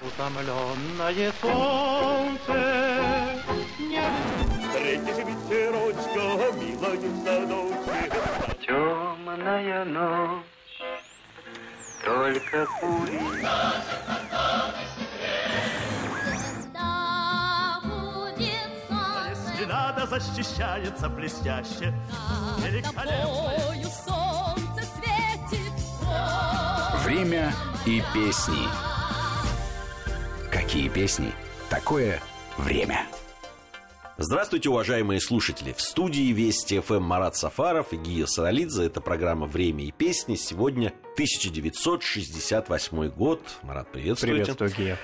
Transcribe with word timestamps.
Утомленное 0.00 1.32
солнце 1.40 2.54
не... 3.78 4.02
Встретишь 4.60 5.24
ветерочка, 5.24 6.24
милая 6.58 6.96
в 6.98 7.24
садочке. 7.24 8.10
Темная 8.66 9.84
ночь, 9.84 10.82
только. 12.04 12.66
Если 19.56 19.64
надо, 19.64 20.06
защищается 20.06 21.08
блестяще. 21.08 21.94
Великолепно. 22.58 23.52
солнце 23.90 24.82
светит. 24.96 25.72
Время 27.04 27.54
и 27.86 28.02
песни. 28.12 28.93
Какие 30.74 30.88
песни? 30.88 31.30
Такое 31.70 32.20
время. 32.58 33.06
Здравствуйте, 34.18 34.70
уважаемые 34.70 35.20
слушатели! 35.20 35.72
В 35.72 35.80
студии 35.80 36.32
Вести 36.32 36.80
ФМ 36.80 37.00
Марат 37.00 37.36
Сафаров 37.36 37.92
и 37.92 37.96
Гия 37.96 38.26
Саралидзе. 38.26 38.86
Это 38.86 39.00
программа 39.00 39.46
«Время 39.46 39.84
и 39.84 39.92
песни». 39.92 40.34
Сегодня 40.34 40.88
1968 41.12 43.08
год. 43.10 43.40
Марат, 43.62 43.92
приветствуйте. 43.92 44.34
Приветствую, 44.34 44.72
Гия. 44.76 44.98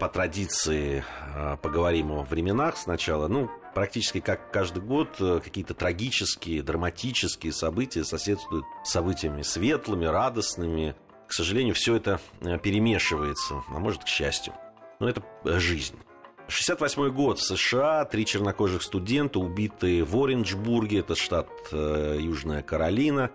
По 0.00 0.08
традиции 0.08 1.04
э, 1.36 1.56
поговорим 1.62 2.10
о 2.10 2.24
временах 2.24 2.76
сначала. 2.76 3.28
Ну, 3.28 3.48
практически 3.76 4.18
как 4.18 4.50
каждый 4.50 4.82
год 4.82 5.14
э, 5.20 5.38
какие-то 5.38 5.74
трагические, 5.74 6.64
драматические 6.64 7.52
события 7.52 8.02
соседствуют 8.02 8.64
с 8.82 8.90
событиями 8.90 9.42
светлыми, 9.42 10.04
радостными. 10.04 10.96
К 11.28 11.32
сожалению, 11.32 11.76
все 11.76 11.94
это 11.94 12.20
э, 12.40 12.58
перемешивается, 12.58 13.62
а 13.68 13.78
может, 13.78 14.02
к 14.02 14.08
счастью. 14.08 14.52
Но 15.02 15.08
это 15.08 15.24
э, 15.44 15.58
жизнь. 15.58 15.96
68 16.46 17.08
год 17.10 17.40
в 17.40 17.42
США, 17.42 18.04
три 18.04 18.24
чернокожих 18.24 18.82
студента, 18.82 19.40
убитые 19.40 20.04
в 20.04 20.14
Ориндж-Бурге, 20.14 21.00
это 21.00 21.16
штат 21.16 21.48
э, 21.72 22.18
Южная 22.20 22.62
Каролина. 22.62 23.32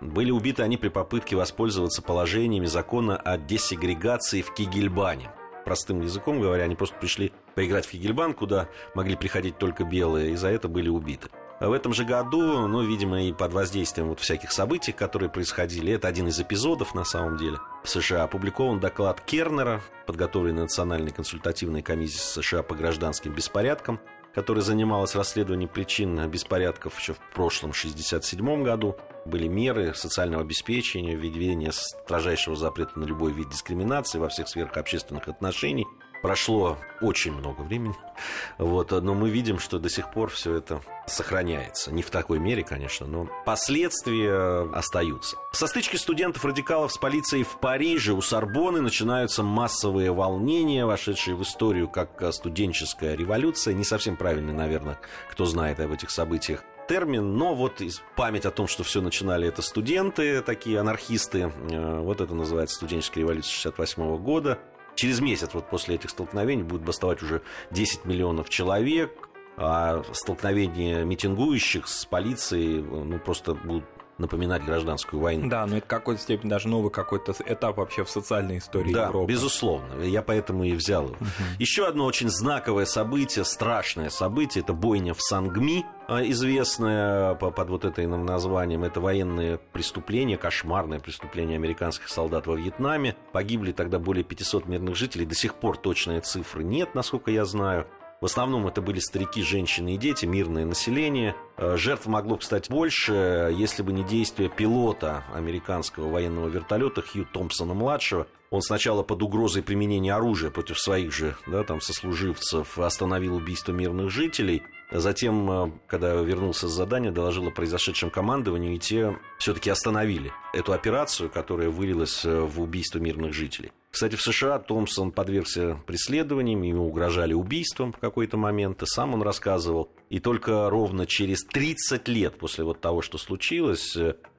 Были 0.00 0.30
убиты 0.30 0.62
они 0.62 0.76
при 0.76 0.90
попытке 0.90 1.34
воспользоваться 1.34 2.02
положениями 2.02 2.66
закона 2.66 3.16
о 3.16 3.36
десегрегации 3.36 4.42
в 4.42 4.54
Кигельбане. 4.54 5.32
Простым 5.64 6.02
языком 6.02 6.40
говоря, 6.40 6.62
они 6.62 6.76
просто 6.76 6.94
пришли 6.96 7.32
поиграть 7.56 7.86
в 7.86 7.90
Кигельбан, 7.90 8.32
куда 8.32 8.68
могли 8.94 9.16
приходить 9.16 9.58
только 9.58 9.82
белые, 9.82 10.30
и 10.30 10.36
за 10.36 10.48
это 10.48 10.68
были 10.68 10.88
убиты. 10.88 11.30
В 11.62 11.72
этом 11.72 11.94
же 11.94 12.04
году, 12.04 12.66
ну, 12.66 12.82
видимо, 12.82 13.22
и 13.22 13.32
под 13.32 13.52
воздействием 13.52 14.08
вот 14.08 14.18
всяких 14.18 14.50
событий, 14.50 14.90
которые 14.90 15.30
происходили, 15.30 15.92
это 15.92 16.08
один 16.08 16.26
из 16.26 16.40
эпизодов 16.40 16.92
на 16.92 17.04
самом 17.04 17.36
деле, 17.36 17.58
в 17.84 17.88
США 17.88 18.24
опубликован 18.24 18.80
доклад 18.80 19.20
Кернера, 19.20 19.80
подготовленный 20.06 20.62
Национальной 20.62 21.12
консультативной 21.12 21.82
комиссией 21.82 22.18
США 22.18 22.64
по 22.64 22.74
гражданским 22.74 23.32
беспорядкам, 23.32 24.00
которая 24.34 24.64
занималась 24.64 25.14
расследованием 25.14 25.68
причин 25.68 26.28
беспорядков 26.28 26.98
еще 26.98 27.12
в 27.12 27.20
прошлом 27.32 27.70
1967 27.70 28.64
году. 28.64 28.96
Были 29.24 29.46
меры 29.46 29.94
социального 29.94 30.42
обеспечения, 30.42 31.14
введение 31.14 31.70
строжайшего 31.70 32.56
запрета 32.56 32.98
на 32.98 33.04
любой 33.04 33.30
вид 33.30 33.50
дискриминации 33.50 34.18
во 34.18 34.30
всех 34.30 34.48
сферах 34.48 34.76
общественных 34.76 35.28
отношений. 35.28 35.86
Прошло 36.22 36.78
очень 37.00 37.32
много 37.32 37.62
времени, 37.62 37.96
вот, 38.58 38.92
но 38.92 39.14
мы 39.14 39.28
видим, 39.28 39.58
что 39.58 39.78
до 39.78 39.90
сих 39.90 40.10
пор 40.12 40.30
все 40.30 40.54
это 40.54 40.80
сохраняется. 41.06 41.92
Не 41.92 42.02
в 42.02 42.10
такой 42.10 42.38
мере, 42.38 42.62
конечно, 42.62 43.06
но 43.06 43.28
последствия 43.44 44.70
остаются. 44.72 45.36
Со 45.52 45.66
стычки 45.66 45.96
студентов-радикалов 45.96 46.92
с 46.92 46.96
полицией 46.96 47.42
в 47.42 47.58
Париже 47.58 48.12
у 48.12 48.20
Сорбоны 48.22 48.80
начинаются 48.80 49.42
массовые 49.42 50.12
волнения, 50.12 50.86
вошедшие 50.86 51.34
в 51.34 51.42
историю 51.42 51.88
как 51.88 52.22
студенческая 52.32 53.16
революция. 53.16 53.74
Не 53.74 53.84
совсем 53.84 54.16
правильный, 54.16 54.52
наверное, 54.52 55.00
кто 55.28 55.44
знает 55.44 55.80
об 55.80 55.92
этих 55.92 56.10
событиях 56.10 56.62
термин, 56.88 57.36
но 57.36 57.54
вот 57.54 57.82
память 58.16 58.44
о 58.44 58.50
том, 58.50 58.68
что 58.68 58.84
все 58.84 59.00
начинали 59.00 59.48
это 59.48 59.62
студенты, 59.62 60.42
такие 60.42 60.78
анархисты, 60.78 61.52
э, 61.70 62.00
вот 62.00 62.20
это 62.20 62.34
называется 62.34 62.76
студенческая 62.76 63.20
революция 63.20 63.50
68 63.52 64.18
года. 64.18 64.58
Через 64.94 65.20
месяц 65.20 65.50
вот 65.52 65.68
после 65.68 65.94
этих 65.94 66.10
столкновений 66.10 66.62
будет 66.62 66.82
бастовать 66.82 67.22
уже 67.22 67.42
10 67.70 68.04
миллионов 68.04 68.48
человек, 68.48 69.28
а 69.56 70.02
столкновения 70.12 71.04
митингующих 71.04 71.88
с 71.88 72.04
полицией 72.04 72.82
ну, 72.82 73.18
просто 73.18 73.54
будут 73.54 73.84
напоминать 74.22 74.64
гражданскую 74.64 75.20
войну. 75.20 75.48
Да, 75.48 75.66
но 75.66 75.76
это 75.76 75.86
в 75.86 75.88
какой-то 75.88 76.20
степени 76.20 76.48
даже 76.48 76.68
новый 76.68 76.90
какой-то 76.90 77.34
этап 77.46 77.76
вообще 77.76 78.04
в 78.04 78.10
социальной 78.10 78.58
истории 78.58 78.92
да, 78.92 79.06
Европы. 79.08 79.30
безусловно. 79.30 80.02
Я 80.02 80.22
поэтому 80.22 80.64
и 80.64 80.72
взял 80.72 81.04
его. 81.04 81.14
Угу. 81.14 81.28
Еще 81.58 81.86
одно 81.86 82.06
очень 82.06 82.30
знаковое 82.30 82.86
событие, 82.86 83.44
страшное 83.44 84.08
событие, 84.08 84.62
это 84.62 84.72
бойня 84.72 85.12
в 85.12 85.20
Сангми, 85.20 85.84
а, 86.08 86.22
известная 86.24 87.34
под 87.34 87.70
вот 87.70 87.84
этим 87.84 88.24
названием. 88.24 88.84
Это 88.84 89.00
военные 89.00 89.58
преступления, 89.72 90.36
кошмарное 90.36 91.00
преступление 91.00 91.56
американских 91.56 92.08
солдат 92.08 92.46
во 92.46 92.56
Вьетнаме. 92.56 93.16
Погибли 93.32 93.72
тогда 93.72 93.98
более 93.98 94.24
500 94.24 94.66
мирных 94.66 94.96
жителей. 94.96 95.26
До 95.26 95.34
сих 95.34 95.54
пор 95.54 95.76
точные 95.76 96.20
цифры 96.20 96.64
нет, 96.64 96.94
насколько 96.94 97.30
я 97.30 97.44
знаю. 97.44 97.86
В 98.22 98.26
основном 98.26 98.68
это 98.68 98.80
были 98.80 99.00
старики, 99.00 99.42
женщины 99.42 99.96
и 99.96 99.98
дети, 99.98 100.26
мирное 100.26 100.64
население. 100.64 101.34
Э, 101.56 101.76
жертв 101.76 102.06
могло, 102.06 102.36
кстати, 102.36 102.70
больше, 102.70 103.52
если 103.52 103.82
бы 103.82 103.92
не 103.92 104.04
действия 104.04 104.48
пилота 104.48 105.24
американского 105.34 106.08
военного 106.08 106.46
вертолета 106.46 107.02
Хью 107.02 107.26
Томпсона-младшего. 107.32 108.28
Он 108.50 108.62
сначала 108.62 109.02
под 109.02 109.24
угрозой 109.24 109.64
применения 109.64 110.14
оружия 110.14 110.52
против 110.52 110.78
своих 110.78 111.12
же 111.12 111.34
да, 111.48 111.64
там, 111.64 111.80
сослуживцев 111.80 112.78
остановил 112.78 113.34
убийство 113.34 113.72
мирных 113.72 114.10
жителей. 114.10 114.62
Затем, 114.92 115.50
э, 115.50 115.72
когда 115.88 116.14
вернулся 116.14 116.68
с 116.68 116.72
задания, 116.72 117.10
доложил 117.10 117.48
о 117.48 117.50
произошедшем 117.50 118.10
командованию, 118.10 118.76
и 118.76 118.78
те 118.78 119.18
все-таки 119.38 119.68
остановили 119.68 120.30
эту 120.54 120.72
операцию, 120.72 121.28
которая 121.28 121.70
вылилась 121.70 122.24
э, 122.24 122.40
в 122.40 122.60
убийство 122.60 123.00
мирных 123.00 123.32
жителей. 123.32 123.72
Кстати, 123.92 124.16
в 124.16 124.22
США 124.22 124.58
Томпсон 124.58 125.12
подвергся 125.12 125.78
преследованиям, 125.86 126.62
ему 126.62 126.88
угрожали 126.88 127.34
убийством 127.34 127.92
в 127.92 127.98
какой-то 127.98 128.38
момент, 128.38 128.82
и 128.82 128.86
сам 128.86 129.12
он 129.12 129.20
рассказывал. 129.20 129.90
И 130.08 130.18
только 130.18 130.70
ровно 130.70 131.04
через 131.06 131.44
30 131.44 132.08
лет 132.08 132.38
после 132.38 132.64
вот 132.64 132.80
того, 132.80 133.02
что 133.02 133.18
случилось, 133.18 133.94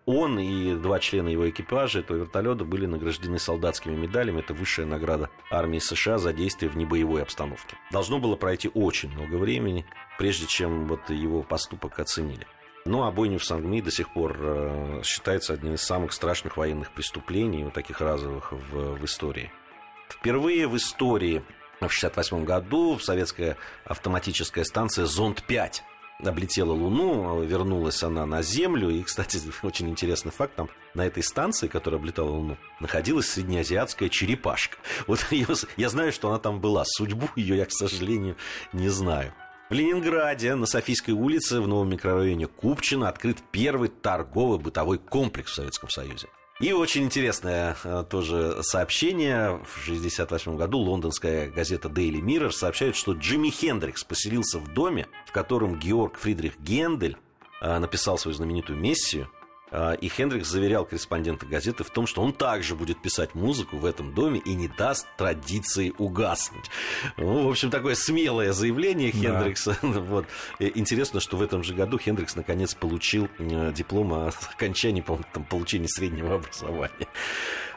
он 0.07 0.39
и 0.39 0.73
два 0.75 0.99
члена 0.99 1.29
его 1.29 1.47
экипажа 1.47 1.99
этого 1.99 2.17
вертолета 2.17 2.65
были 2.65 2.87
награждены 2.87 3.37
солдатскими 3.37 3.95
медалями. 3.95 4.39
Это 4.39 4.55
высшая 4.55 4.87
награда 4.87 5.29
армии 5.51 5.77
США 5.77 6.17
за 6.17 6.33
действия 6.33 6.67
в 6.67 6.75
небоевой 6.75 7.21
обстановке. 7.21 7.77
Должно 7.91 8.17
было 8.17 8.35
пройти 8.35 8.71
очень 8.73 9.11
много 9.11 9.35
времени, 9.35 9.85
прежде 10.17 10.47
чем 10.47 10.87
вот 10.87 11.11
его 11.11 11.43
поступок 11.43 11.99
оценили. 11.99 12.47
Ну, 12.85 13.03
а 13.03 13.11
бойня 13.11 13.39
в 13.39 13.45
Сангми 13.45 13.81
до 13.81 13.91
сих 13.91 14.11
пор 14.11 14.37
э, 14.39 15.01
считается 15.03 15.53
одним 15.53 15.75
из 15.75 15.81
самых 15.81 16.11
страшных 16.11 16.57
военных 16.57 16.91
преступлений, 16.91 17.63
вот 17.63 17.73
таких 17.73 18.01
разовых 18.01 18.51
в, 18.51 18.97
в 18.97 19.05
истории. 19.05 19.51
Впервые 20.09 20.67
в 20.67 20.75
истории 20.75 21.39
в 21.79 21.85
1968 21.85 22.43
году 22.43 22.99
советская 22.99 23.57
автоматическая 23.85 24.65
станция 24.65 25.05
«Зонд-5» 25.05 25.81
облетела 26.27 26.73
Луну, 26.73 27.41
вернулась 27.43 28.03
она 28.03 28.25
на 28.25 28.41
Землю. 28.41 28.89
И, 28.89 29.03
кстати, 29.03 29.39
очень 29.63 29.89
интересный 29.89 30.31
факт, 30.31 30.55
там 30.55 30.69
на 30.93 31.05
этой 31.05 31.23
станции, 31.23 31.67
которая 31.67 31.99
облетала 31.99 32.29
Луну, 32.29 32.57
находилась 32.79 33.29
среднеазиатская 33.29 34.09
черепашка. 34.09 34.77
Вот 35.07 35.25
ее, 35.31 35.47
я 35.77 35.89
знаю, 35.89 36.11
что 36.11 36.29
она 36.29 36.39
там 36.39 36.59
была. 36.59 36.83
Судьбу 36.85 37.29
ее 37.35 37.57
я, 37.57 37.65
к 37.65 37.71
сожалению, 37.71 38.35
не 38.71 38.89
знаю. 38.89 39.33
В 39.73 39.75
Ленинграде 39.75 40.53
на 40.53 40.67
Софийской 40.67 41.15
улице 41.15 41.59
в 41.59 41.67
новом 41.67 41.89
микрорайоне 41.89 42.45
Купчино 42.45 43.09
открыт 43.09 43.39
первый 43.51 43.89
торговый 43.89 44.59
бытовой 44.59 44.99
комплекс 44.99 45.51
в 45.51 45.55
Советском 45.55 45.89
Союзе. 45.89 46.27
И 46.61 46.71
очень 46.73 47.05
интересное 47.05 47.75
э, 47.83 48.03
тоже 48.07 48.59
сообщение. 48.61 49.57
В 49.65 49.81
1968 49.87 50.57
году 50.57 50.77
лондонская 50.77 51.49
газета 51.49 51.89
Daily 51.89 52.21
Mirror 52.21 52.51
сообщает, 52.51 52.95
что 52.95 53.13
Джимми 53.13 53.49
Хендрикс 53.49 54.03
поселился 54.03 54.59
в 54.59 54.71
доме, 54.71 55.07
в 55.25 55.31
котором 55.31 55.79
Георг 55.79 56.19
Фридрих 56.19 56.59
Гендель 56.59 57.17
э, 57.59 57.79
написал 57.79 58.19
свою 58.19 58.35
знаменитую 58.35 58.77
«Мессию», 58.77 59.27
и 60.01 60.07
Хендрикс 60.07 60.47
заверял 60.47 60.85
корреспондента 60.85 61.45
газеты 61.45 61.83
в 61.83 61.89
том, 61.89 62.05
что 62.05 62.21
он 62.21 62.33
также 62.33 62.75
будет 62.75 63.01
писать 63.01 63.33
музыку 63.33 63.77
в 63.77 63.85
этом 63.85 64.13
доме 64.13 64.39
и 64.39 64.53
не 64.53 64.67
даст 64.67 65.07
традиции 65.17 65.93
угаснуть. 65.97 66.69
Ну, 67.17 67.47
в 67.47 67.49
общем, 67.49 67.71
такое 67.71 67.95
смелое 67.95 68.53
заявление 68.53 69.11
Хендрикса. 69.11 69.77
Да. 69.81 69.87
Вот. 70.03 70.27
Интересно, 70.59 71.19
что 71.19 71.37
в 71.37 71.41
этом 71.41 71.63
же 71.63 71.73
году 71.73 71.97
Хендрикс 71.97 72.35
наконец 72.35 72.73
получил 72.73 73.29
э, 73.39 73.71
диплом 73.73 74.13
о 74.13 74.31
окончании, 74.53 75.01
по-моему, 75.01 75.25
там, 75.33 75.43
получения 75.45 75.87
среднего 75.87 76.35
образования. 76.35 77.07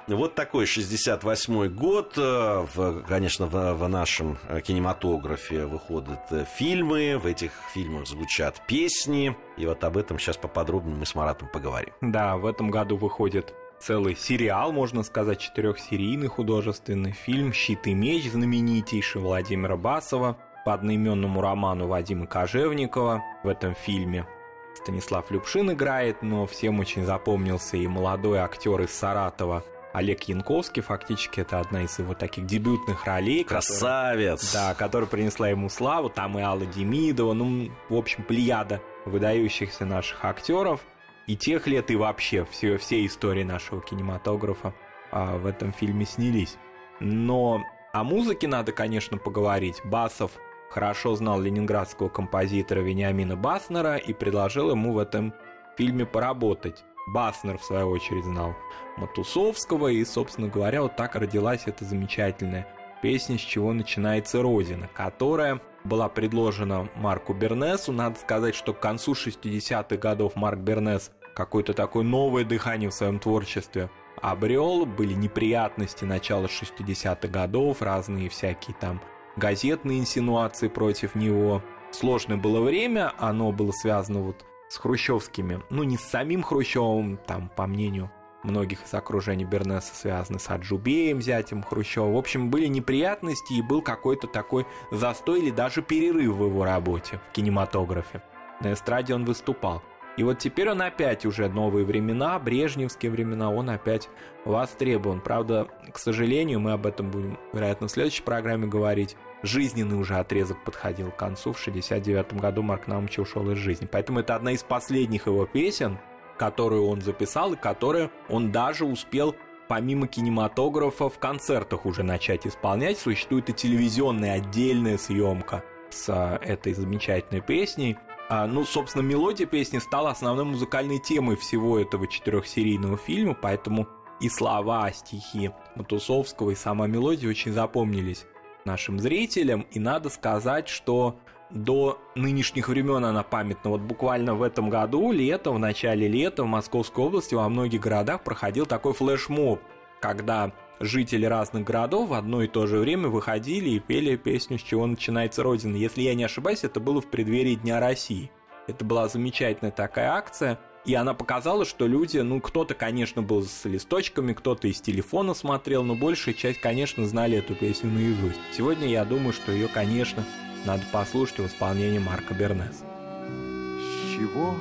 Вот 0.08 0.36
такой 0.36 0.66
68-й 0.66 1.68
год. 1.68 2.14
Э, 2.16 2.64
в, 2.74 3.02
конечно, 3.02 3.46
в, 3.46 3.74
в 3.74 3.88
нашем 3.88 4.38
кинематографе 4.64 5.66
выходят 5.66 6.20
э, 6.30 6.44
фильмы. 6.56 7.18
В 7.18 7.26
этих 7.26 7.50
фильмах 7.74 8.06
звучат 8.06 8.62
песни. 8.68 9.36
И 9.56 9.66
вот 9.66 9.82
об 9.82 9.96
этом 9.96 10.18
сейчас 10.18 10.36
поподробнее 10.36 10.96
мы 10.96 11.06
с 11.06 11.14
Маратом 11.16 11.48
поговорим. 11.48 11.92
Да, 12.00 12.36
в 12.36 12.46
этом 12.46 12.70
году 12.70 12.96
выходит 12.96 13.52
целый 13.80 14.14
сериал, 14.14 14.72
можно 14.72 15.02
сказать, 15.02 15.40
четырехсерийный 15.40 16.28
художественный 16.28 17.12
фильм 17.12 17.52
«Щит 17.52 17.86
и 17.86 17.94
меч» 17.94 18.30
знаменитейший 18.30 19.20
Владимира 19.20 19.76
Басова 19.76 20.38
по 20.64 20.72
одноименному 20.72 21.40
роману 21.40 21.88
Вадима 21.88 22.26
Кожевникова 22.26 23.22
в 23.42 23.48
этом 23.48 23.74
фильме. 23.74 24.26
Станислав 24.74 25.30
Любшин 25.30 25.72
играет, 25.72 26.22
но 26.22 26.46
всем 26.46 26.80
очень 26.80 27.04
запомнился 27.04 27.76
и 27.76 27.86
молодой 27.86 28.38
актер 28.38 28.80
из 28.82 28.92
Саратова 28.92 29.64
Олег 29.96 30.24
Янковский, 30.24 30.82
фактически 30.82 31.40
это 31.40 31.58
одна 31.58 31.84
из 31.84 31.98
его 31.98 32.12
таких 32.12 32.44
дебютных 32.44 33.06
ролей. 33.06 33.44
Красавец! 33.44 34.44
Которая, 34.50 34.68
да, 34.68 34.74
которая 34.74 35.08
принесла 35.08 35.48
ему 35.48 35.70
славу. 35.70 36.10
Там 36.10 36.38
и 36.38 36.42
Алла 36.42 36.66
Демидова, 36.66 37.32
ну, 37.32 37.70
в 37.88 37.94
общем, 37.94 38.22
плеяда 38.22 38.82
выдающихся 39.06 39.86
наших 39.86 40.22
актеров. 40.22 40.82
И 41.26 41.34
тех 41.34 41.66
лет, 41.66 41.90
и 41.90 41.96
вообще 41.96 42.44
все, 42.44 42.76
все 42.76 43.06
истории 43.06 43.42
нашего 43.42 43.80
кинематографа 43.80 44.74
а, 45.10 45.38
в 45.38 45.46
этом 45.46 45.72
фильме 45.72 46.04
снялись. 46.04 46.58
Но 47.00 47.62
о 47.94 48.04
музыке 48.04 48.48
надо, 48.48 48.72
конечно, 48.72 49.16
поговорить. 49.16 49.80
Басов 49.82 50.32
хорошо 50.68 51.16
знал 51.16 51.40
ленинградского 51.40 52.10
композитора 52.10 52.80
Вениамина 52.80 53.34
Баснера 53.34 53.96
и 53.96 54.12
предложил 54.12 54.72
ему 54.72 54.92
в 54.92 54.98
этом 54.98 55.32
фильме 55.78 56.04
поработать. 56.04 56.84
Баснер, 57.06 57.58
в 57.58 57.64
свою 57.64 57.90
очередь, 57.90 58.24
знал 58.24 58.54
Матусовского, 58.96 59.88
и, 59.88 60.04
собственно 60.04 60.48
говоря, 60.48 60.82
вот 60.82 60.96
так 60.96 61.14
родилась 61.14 61.62
эта 61.66 61.84
замечательная 61.84 62.66
песня 63.02 63.38
«С 63.38 63.42
чего 63.42 63.72
начинается 63.72 64.42
Родина», 64.42 64.88
которая 64.92 65.60
была 65.84 66.08
предложена 66.08 66.88
Марку 66.96 67.32
Бернесу. 67.32 67.92
Надо 67.92 68.18
сказать, 68.18 68.54
что 68.54 68.72
к 68.72 68.80
концу 68.80 69.12
60-х 69.12 69.96
годов 69.96 70.34
Марк 70.34 70.58
Бернес 70.58 71.12
какое-то 71.34 71.74
такое 71.74 72.02
новое 72.02 72.44
дыхание 72.44 72.90
в 72.90 72.94
своем 72.94 73.18
творчестве 73.18 73.90
обрел. 74.20 74.86
Были 74.86 75.12
неприятности 75.12 76.04
начала 76.04 76.46
60-х 76.46 77.28
годов, 77.28 77.82
разные 77.82 78.28
всякие 78.28 78.74
там 78.80 79.00
газетные 79.36 80.00
инсинуации 80.00 80.68
против 80.68 81.14
него. 81.14 81.62
Сложное 81.92 82.36
было 82.36 82.60
время, 82.60 83.12
оно 83.18 83.52
было 83.52 83.70
связано 83.70 84.20
вот 84.20 84.44
с 84.68 84.76
хрущевскими, 84.78 85.62
ну 85.70 85.82
не 85.82 85.96
с 85.96 86.02
самим 86.02 86.42
Хрущевым, 86.42 87.18
там, 87.26 87.50
по 87.54 87.66
мнению 87.66 88.10
многих 88.42 88.84
из 88.84 88.94
окружения 88.94 89.44
Бернеса 89.44 89.94
связаны 89.94 90.38
с 90.38 90.48
Аджубеем, 90.48 91.20
зятем 91.20 91.62
Хрущева. 91.62 92.12
В 92.12 92.16
общем, 92.16 92.50
были 92.50 92.66
неприятности 92.66 93.54
и 93.54 93.62
был 93.62 93.82
какой-то 93.82 94.26
такой 94.26 94.66
застой 94.90 95.40
или 95.40 95.50
даже 95.50 95.82
перерыв 95.82 96.36
в 96.36 96.44
его 96.44 96.64
работе 96.64 97.20
в 97.28 97.32
кинематографе. 97.32 98.22
На 98.60 98.72
эстраде 98.72 99.14
он 99.14 99.24
выступал. 99.24 99.82
И 100.16 100.22
вот 100.22 100.38
теперь 100.38 100.70
он 100.70 100.80
опять 100.80 101.26
уже 101.26 101.48
новые 101.48 101.84
времена, 101.84 102.38
брежневские 102.38 103.12
времена, 103.12 103.50
он 103.50 103.68
опять 103.68 104.08
востребован. 104.46 105.20
Правда, 105.20 105.66
к 105.92 105.98
сожалению, 105.98 106.58
мы 106.58 106.72
об 106.72 106.86
этом 106.86 107.10
будем, 107.10 107.38
вероятно, 107.52 107.86
в 107.86 107.90
следующей 107.90 108.22
программе 108.22 108.66
говорить 108.66 109.14
жизненный 109.42 109.98
уже 109.98 110.16
отрезок 110.16 110.62
подходил 110.64 111.10
к 111.10 111.16
концу. 111.16 111.52
В 111.52 111.58
69 111.58 112.34
году 112.34 112.62
Марк 112.62 112.86
Наумович 112.86 113.20
ушел 113.20 113.50
из 113.50 113.58
жизни. 113.58 113.88
Поэтому 113.90 114.20
это 114.20 114.34
одна 114.34 114.52
из 114.52 114.62
последних 114.62 115.26
его 115.26 115.46
песен, 115.46 115.98
которую 116.38 116.86
он 116.86 117.00
записал 117.00 117.52
и 117.52 117.56
которую 117.56 118.10
он 118.28 118.52
даже 118.52 118.84
успел 118.84 119.34
помимо 119.68 120.06
кинематографа 120.06 121.08
в 121.08 121.18
концертах 121.18 121.86
уже 121.86 122.02
начать 122.02 122.46
исполнять. 122.46 122.98
Существует 122.98 123.48
и 123.50 123.52
телевизионная 123.52 124.34
отдельная 124.34 124.98
съемка 124.98 125.64
с 125.90 126.08
а, 126.08 126.38
этой 126.42 126.74
замечательной 126.74 127.40
песней. 127.40 127.96
А, 128.28 128.46
ну, 128.46 128.64
собственно, 128.64 129.02
мелодия 129.02 129.46
песни 129.46 129.78
стала 129.78 130.10
основной 130.10 130.44
музыкальной 130.44 130.98
темой 130.98 131.36
всего 131.36 131.78
этого 131.78 132.06
четырехсерийного 132.06 132.96
фильма, 132.96 133.34
поэтому 133.34 133.88
и 134.20 134.28
слова, 134.28 134.90
стихи 134.92 135.50
Матусовского, 135.74 136.50
и 136.50 136.54
сама 136.54 136.86
мелодия 136.86 137.28
очень 137.28 137.52
запомнились 137.52 138.24
нашим 138.66 138.98
зрителям. 138.98 139.66
И 139.70 139.78
надо 139.78 140.10
сказать, 140.10 140.68
что 140.68 141.16
до 141.50 141.98
нынешних 142.14 142.68
времен 142.68 143.04
она 143.04 143.22
памятна. 143.22 143.70
Вот 143.70 143.80
буквально 143.80 144.34
в 144.34 144.42
этом 144.42 144.68
году, 144.68 145.12
летом, 145.12 145.56
в 145.56 145.58
начале 145.58 146.08
лета 146.08 146.42
в 146.42 146.46
Московской 146.46 147.04
области 147.04 147.34
во 147.34 147.48
многих 147.48 147.80
городах 147.80 148.24
проходил 148.24 148.66
такой 148.66 148.92
флешмоб, 148.92 149.60
когда 150.00 150.52
жители 150.80 151.24
разных 151.24 151.64
городов 151.64 152.10
в 152.10 152.14
одно 152.14 152.42
и 152.42 152.48
то 152.48 152.66
же 152.66 152.78
время 152.78 153.08
выходили 153.08 153.70
и 153.70 153.78
пели 153.78 154.16
песню 154.16 154.58
«С 154.58 154.62
чего 154.62 154.86
начинается 154.86 155.42
Родина». 155.42 155.76
Если 155.76 156.02
я 156.02 156.14
не 156.14 156.24
ошибаюсь, 156.24 156.64
это 156.64 156.80
было 156.80 157.00
в 157.00 157.06
преддверии 157.06 157.54
Дня 157.54 157.80
России. 157.80 158.30
Это 158.66 158.84
была 158.84 159.08
замечательная 159.08 159.70
такая 159.70 160.10
акция– 160.10 160.58
и 160.86 160.94
она 160.94 161.14
показала, 161.14 161.64
что 161.64 161.86
люди, 161.86 162.18
ну, 162.18 162.40
кто-то, 162.40 162.74
конечно, 162.74 163.20
был 163.20 163.42
с 163.42 163.64
листочками, 163.64 164.32
кто-то 164.32 164.68
из 164.68 164.80
телефона 164.80 165.34
смотрел, 165.34 165.82
но 165.82 165.96
большая 165.96 166.34
часть, 166.34 166.60
конечно, 166.60 167.04
знали 167.06 167.38
эту 167.38 167.56
песню 167.56 167.90
наизусть. 167.90 168.38
Сегодня 168.52 168.86
я 168.86 169.04
думаю, 169.04 169.32
что 169.32 169.50
ее, 169.50 169.66
конечно, 169.66 170.24
надо 170.64 170.84
послушать 170.92 171.40
в 171.40 171.46
исполнении 171.46 171.98
Марка 171.98 172.34
Бернес. 172.34 172.84
С 172.84 174.14
чего 174.14 174.54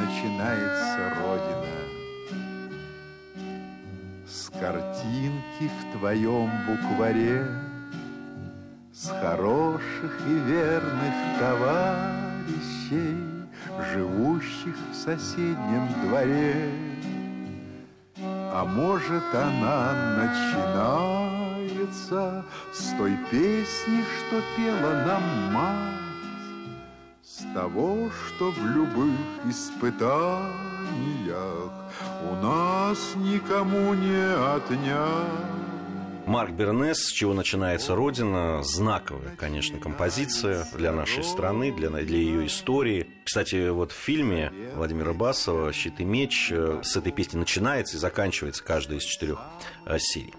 начинается 0.00 1.14
Родина? 1.20 1.66
С 4.24 4.50
картинки 4.50 5.70
в 5.80 5.98
твоем 5.98 6.50
букваре, 6.66 7.44
С 8.92 9.08
хороших 9.08 10.20
и 10.26 10.32
верных 10.32 11.14
товарищей, 11.40 13.25
живущих 13.92 14.74
в 14.90 14.94
соседнем 14.94 15.88
дворе. 16.04 16.70
А 18.18 18.64
может, 18.64 19.22
она 19.34 19.92
начинается 20.16 22.44
с 22.72 22.94
той 22.96 23.18
песни, 23.30 24.02
что 24.18 24.40
пела 24.56 25.04
нам 25.06 25.22
мать, 25.52 26.00
С 27.22 27.44
того, 27.52 28.10
что 28.28 28.50
в 28.50 28.66
любых 28.66 29.20
испытаниях 29.48 30.50
у 32.30 32.34
нас 32.36 33.14
никому 33.16 33.94
не 33.94 34.24
отнять. 34.56 35.55
Марк 36.26 36.50
Бернес, 36.50 37.06
с 37.06 37.12
чего 37.12 37.34
начинается 37.34 37.94
Родина, 37.94 38.62
знаковая, 38.64 39.36
конечно, 39.36 39.78
композиция 39.78 40.66
для 40.76 40.92
нашей 40.92 41.22
страны, 41.22 41.72
для, 41.72 41.88
для 41.88 42.18
ее 42.18 42.46
истории. 42.46 43.06
Кстати, 43.24 43.68
вот 43.68 43.92
в 43.92 43.94
фильме 43.94 44.52
Владимира 44.74 45.12
Басова 45.12 45.72
«Щит 45.72 46.00
и 46.00 46.04
меч» 46.04 46.48
э, 46.50 46.80
с 46.82 46.96
этой 46.96 47.12
песни 47.12 47.38
начинается 47.38 47.96
и 47.96 48.00
заканчивается 48.00 48.64
каждая 48.64 48.98
из 48.98 49.04
четырех 49.04 49.40
э, 49.86 49.98
серий. 49.98 50.34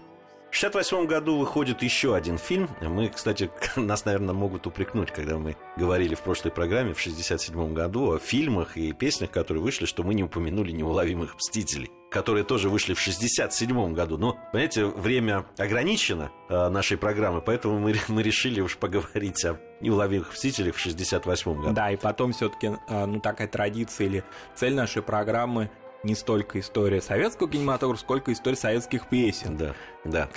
В 0.50 0.56
1968 0.56 1.06
году 1.06 1.38
выходит 1.38 1.82
еще 1.82 2.16
один 2.16 2.38
фильм. 2.38 2.70
Мы, 2.80 3.08
кстати, 3.08 3.50
нас, 3.76 4.06
наверное, 4.06 4.34
могут 4.34 4.66
упрекнуть, 4.66 5.10
когда 5.10 5.36
мы 5.36 5.56
говорили 5.76 6.14
в 6.14 6.22
прошлой 6.22 6.50
программе 6.50 6.94
в 6.94 7.00
1967 7.00 7.74
году 7.74 8.12
о 8.12 8.18
фильмах 8.18 8.76
и 8.78 8.92
песнях, 8.92 9.30
которые 9.30 9.62
вышли, 9.62 9.84
что 9.84 10.02
мы 10.02 10.14
не 10.14 10.24
упомянули 10.24 10.72
«Неуловимых 10.72 11.36
мстителей» 11.36 11.90
которые 12.10 12.42
тоже 12.42 12.70
вышли 12.70 12.94
в 12.94 13.00
67 13.00 13.92
году. 13.92 14.16
Но, 14.16 14.38
понимаете, 14.50 14.86
время 14.86 15.44
ограничено 15.58 16.30
э, 16.48 16.68
нашей 16.70 16.96
программы, 16.96 17.42
поэтому 17.42 17.78
мы, 17.78 17.94
мы 18.08 18.22
решили 18.22 18.62
уж 18.62 18.78
поговорить 18.78 19.44
о 19.44 19.58
неуловимых 19.82 20.32
мстителях 20.32 20.76
в 20.76 20.78
68 20.78 21.54
году. 21.60 21.74
Да, 21.74 21.90
и 21.90 21.96
потом 21.96 22.32
все-таки, 22.32 22.70
э, 22.88 23.04
ну, 23.04 23.20
такая 23.20 23.46
традиция 23.46 24.06
или 24.06 24.24
цель 24.54 24.74
нашей 24.74 25.02
программы 25.02 25.70
не 26.02 26.14
столько 26.14 26.60
история 26.60 27.00
советского 27.00 27.48
кинематографа, 27.48 28.00
сколько 28.00 28.32
история 28.32 28.56
советских 28.56 29.08
песен. 29.08 29.56
Да, 29.56 29.74
да. 30.04 30.28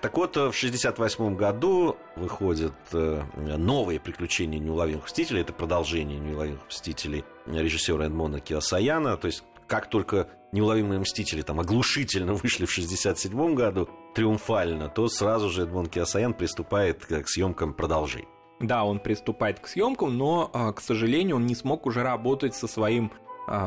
Так 0.00 0.16
вот, 0.16 0.36
в 0.36 0.48
1968 0.54 1.36
году 1.36 1.96
выходит 2.16 2.72
э, 2.92 3.22
новые 3.36 4.00
приключения 4.00 4.58
неуловимых 4.58 5.06
мстителей. 5.06 5.40
Это 5.40 5.52
продолжение 5.52 6.18
неуловимых 6.18 6.66
мстителей 6.68 7.24
режиссера 7.46 8.06
Эдмона 8.06 8.40
Киосаяна. 8.40 9.16
То 9.16 9.26
есть, 9.26 9.42
как 9.66 9.90
только 9.90 10.28
неуловимые 10.52 11.00
мстители 11.00 11.42
там 11.42 11.60
оглушительно 11.60 12.34
вышли 12.34 12.64
в 12.64 12.72
1967 12.72 13.54
году, 13.54 13.88
триумфально, 14.14 14.88
то 14.88 15.08
сразу 15.08 15.50
же 15.50 15.62
Эдмон 15.62 15.86
Киосаян 15.86 16.34
приступает 16.34 17.04
к 17.04 17.28
съемкам 17.28 17.74
продолжений. 17.74 18.28
Да, 18.60 18.84
он 18.84 18.98
приступает 18.98 19.60
к 19.60 19.68
съемкам, 19.68 20.16
но, 20.16 20.50
а, 20.52 20.72
к 20.72 20.80
сожалению, 20.80 21.36
он 21.36 21.46
не 21.46 21.54
смог 21.54 21.86
уже 21.86 22.02
работать 22.02 22.54
со 22.56 22.66
своим 22.66 23.12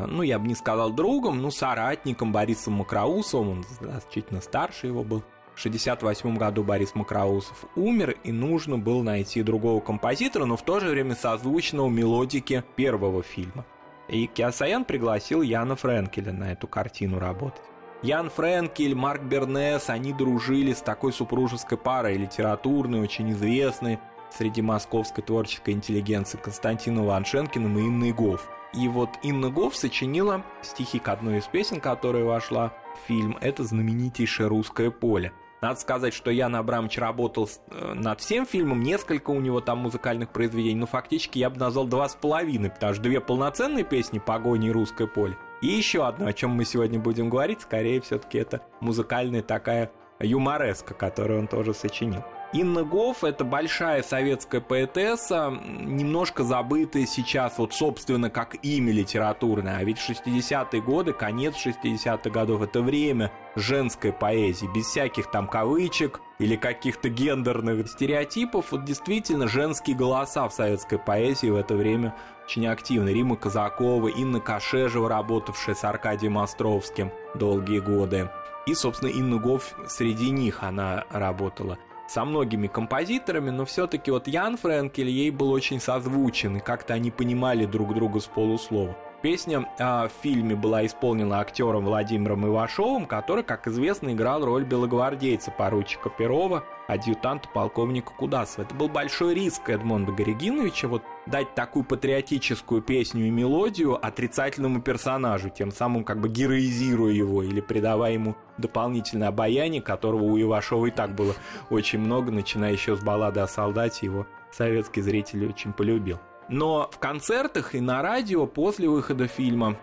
ну, 0.07 0.21
я 0.21 0.39
бы 0.39 0.47
не 0.47 0.55
сказал 0.55 0.91
другом, 0.91 1.41
ну, 1.41 1.51
соратником 1.51 2.31
Борисом 2.31 2.73
Макроусовым, 2.73 3.49
он 3.49 3.65
значительно 3.79 4.41
старше 4.41 4.87
его 4.87 5.03
был. 5.03 5.23
В 5.53 5.59
1968 5.59 6.37
году 6.37 6.63
Борис 6.63 6.95
Макроусов 6.95 7.65
умер, 7.75 8.15
и 8.23 8.31
нужно 8.31 8.77
было 8.77 9.03
найти 9.03 9.43
другого 9.43 9.81
композитора, 9.81 10.45
но 10.45 10.55
в 10.55 10.63
то 10.63 10.79
же 10.79 10.89
время 10.89 11.13
созвучного 11.13 11.89
мелодике 11.89 12.63
первого 12.75 13.21
фильма. 13.21 13.65
И 14.07 14.27
Киасаян 14.27 14.85
пригласил 14.85 15.41
Яна 15.41 15.75
Френкеля 15.75 16.31
на 16.31 16.53
эту 16.53 16.67
картину 16.67 17.19
работать. 17.19 17.61
Ян 18.01 18.29
Френкель, 18.29 18.95
Марк 18.95 19.23
Бернес, 19.23 19.89
они 19.89 20.13
дружили 20.13 20.73
с 20.73 20.81
такой 20.81 21.13
супружеской 21.13 21.77
парой, 21.77 22.17
литературной, 22.17 23.01
очень 23.01 23.31
известной 23.31 23.99
среди 24.35 24.61
московской 24.61 25.23
творческой 25.23 25.71
интеллигенции 25.75 26.37
Константином 26.37 27.05
Ваншенкиным 27.05 27.77
и 27.77 27.81
Инной 27.81 28.13
Гофф. 28.13 28.49
И 28.73 28.87
вот 28.87 29.09
Инна 29.21 29.49
Гоф 29.49 29.75
сочинила 29.75 30.43
стихи 30.61 30.99
к 30.99 31.09
одной 31.09 31.39
из 31.39 31.45
песен, 31.45 31.81
которая 31.81 32.23
вошла 32.23 32.73
в 32.95 33.07
фильм. 33.07 33.37
Это 33.41 33.63
знаменитейшее 33.63 34.47
«Русское 34.47 34.91
поле». 34.91 35.33
Надо 35.61 35.79
сказать, 35.79 36.13
что 36.15 36.31
Ян 36.31 36.55
Абрамович 36.55 36.97
работал 36.97 37.47
э, 37.69 37.93
над 37.93 38.19
всем 38.19 38.47
фильмом, 38.47 38.81
несколько 38.81 39.29
у 39.29 39.39
него 39.39 39.61
там 39.61 39.77
музыкальных 39.77 40.29
произведений, 40.29 40.79
но 40.79 40.87
фактически 40.87 41.37
я 41.37 41.51
бы 41.51 41.59
назвал 41.59 41.85
два 41.85 42.09
с 42.09 42.15
половиной, 42.15 42.71
потому 42.71 42.95
что 42.95 43.03
две 43.03 43.21
полноценные 43.21 43.83
песни 43.83 44.17
«Погони» 44.17 44.69
и 44.69 44.71
«Русское 44.71 45.05
поле», 45.05 45.37
и 45.61 45.67
еще 45.67 46.07
одно, 46.07 46.25
о 46.25 46.33
чем 46.33 46.51
мы 46.51 46.65
сегодня 46.65 46.99
будем 46.99 47.29
говорить, 47.29 47.61
скорее 47.61 48.01
все-таки 48.01 48.39
это 48.39 48.61
музыкальная 48.79 49.43
такая 49.43 49.91
юмореска, 50.19 50.95
которую 50.95 51.41
он 51.41 51.47
тоже 51.47 51.75
сочинил. 51.75 52.23
Инна 52.53 52.83
Гофф– 52.83 53.23
это 53.23 53.45
большая 53.45 54.03
советская 54.03 54.59
поэтесса, 54.59 55.57
немножко 55.63 56.43
забытая 56.43 57.05
сейчас, 57.05 57.57
вот, 57.57 57.73
собственно, 57.73 58.29
как 58.29 58.57
имя 58.61 58.91
литературное. 58.91 59.77
А 59.77 59.83
ведь 59.85 59.97
60-е 59.97 60.81
годы, 60.81 61.13
конец 61.13 61.55
60-х 61.55 62.29
годов– 62.29 62.61
это 62.63 62.81
время 62.81 63.31
женской 63.55 64.11
поэзии, 64.11 64.67
без 64.75 64.87
всяких 64.87 65.31
там 65.31 65.47
кавычек 65.47 66.19
или 66.39 66.57
каких-то 66.57 67.07
гендерных 67.07 67.87
стереотипов. 67.87 68.73
Вот 68.73 68.83
действительно 68.83 69.47
женские 69.47 69.95
голоса 69.95 70.49
в 70.49 70.53
советской 70.53 70.99
поэзии 70.99 71.47
в 71.47 71.55
это 71.55 71.75
время 71.75 72.13
очень 72.43 72.67
активны. 72.67 73.11
Рима 73.11 73.37
Казакова, 73.37 74.09
Инна 74.09 74.41
Кашежева, 74.41 75.07
работавшая 75.07 75.75
с 75.75 75.85
Аркадием 75.85 76.37
Островским 76.37 77.13
долгие 77.33 77.79
годы. 77.79 78.29
И, 78.65 78.73
собственно, 78.73 79.09
Инна 79.09 79.37
Гофф 79.37 79.73
среди 79.87 80.31
них 80.31 80.63
она 80.63 81.05
работала– 81.11 81.77
со 82.11 82.25
многими 82.25 82.67
композиторами, 82.67 83.51
но 83.51 83.63
все-таки 83.63 84.11
вот 84.11 84.27
Ян 84.27 84.57
Френкель 84.57 85.07
ей 85.07 85.31
был 85.31 85.51
очень 85.51 85.79
созвучен, 85.79 86.57
и 86.57 86.59
как-то 86.59 86.93
они 86.93 87.09
понимали 87.09 87.65
друг 87.65 87.93
друга 87.93 88.19
с 88.19 88.25
полуслова. 88.25 88.97
Песня 89.21 89.69
э, 89.77 90.07
в 90.07 90.11
фильме 90.23 90.55
была 90.55 90.83
исполнена 90.83 91.41
актером 91.41 91.85
Владимиром 91.85 92.47
Ивашовым, 92.47 93.05
который, 93.05 93.43
как 93.43 93.67
известно, 93.67 94.13
играл 94.13 94.43
роль 94.43 94.63
белогвардейца 94.63 95.51
поручика 95.51 96.09
Перова, 96.09 96.63
адъютанта 96.87 97.47
полковника 97.49 98.13
Кудасова. 98.13 98.65
Это 98.65 98.73
был 98.73 98.89
большой 98.89 99.35
риск 99.35 99.69
Эдмонда 99.69 100.11
Горегиновича 100.11 100.87
вот 100.87 101.03
дать 101.27 101.53
такую 101.53 101.85
патриотическую 101.85 102.81
песню 102.81 103.27
и 103.27 103.29
мелодию 103.29 104.03
отрицательному 104.03 104.81
персонажу, 104.81 105.49
тем 105.49 105.71
самым 105.71 106.03
как 106.03 106.19
бы 106.19 106.27
героизируя 106.27 107.13
его 107.13 107.43
или 107.43 107.61
придавая 107.61 108.13
ему 108.13 108.35
дополнительное 108.57 109.27
обаяние, 109.27 109.83
которого 109.83 110.23
у 110.23 110.41
Ивашова 110.41 110.87
и 110.87 110.91
так 110.91 111.13
было 111.13 111.35
очень 111.69 111.99
много, 111.99 112.31
начиная 112.31 112.71
еще 112.71 112.95
с 112.95 113.01
баллады 113.01 113.41
о 113.41 113.47
солдате, 113.47 114.07
его 114.07 114.25
советский 114.51 115.01
зритель 115.01 115.47
очень 115.47 115.73
полюбил. 115.73 116.19
Но 116.49 116.89
в 116.91 116.99
концертах 116.99 117.75
и 117.75 117.79
на 117.79 118.01
радио 118.01 118.45
после 118.45 118.89
выхода 118.89 119.27
фильма 119.27 119.77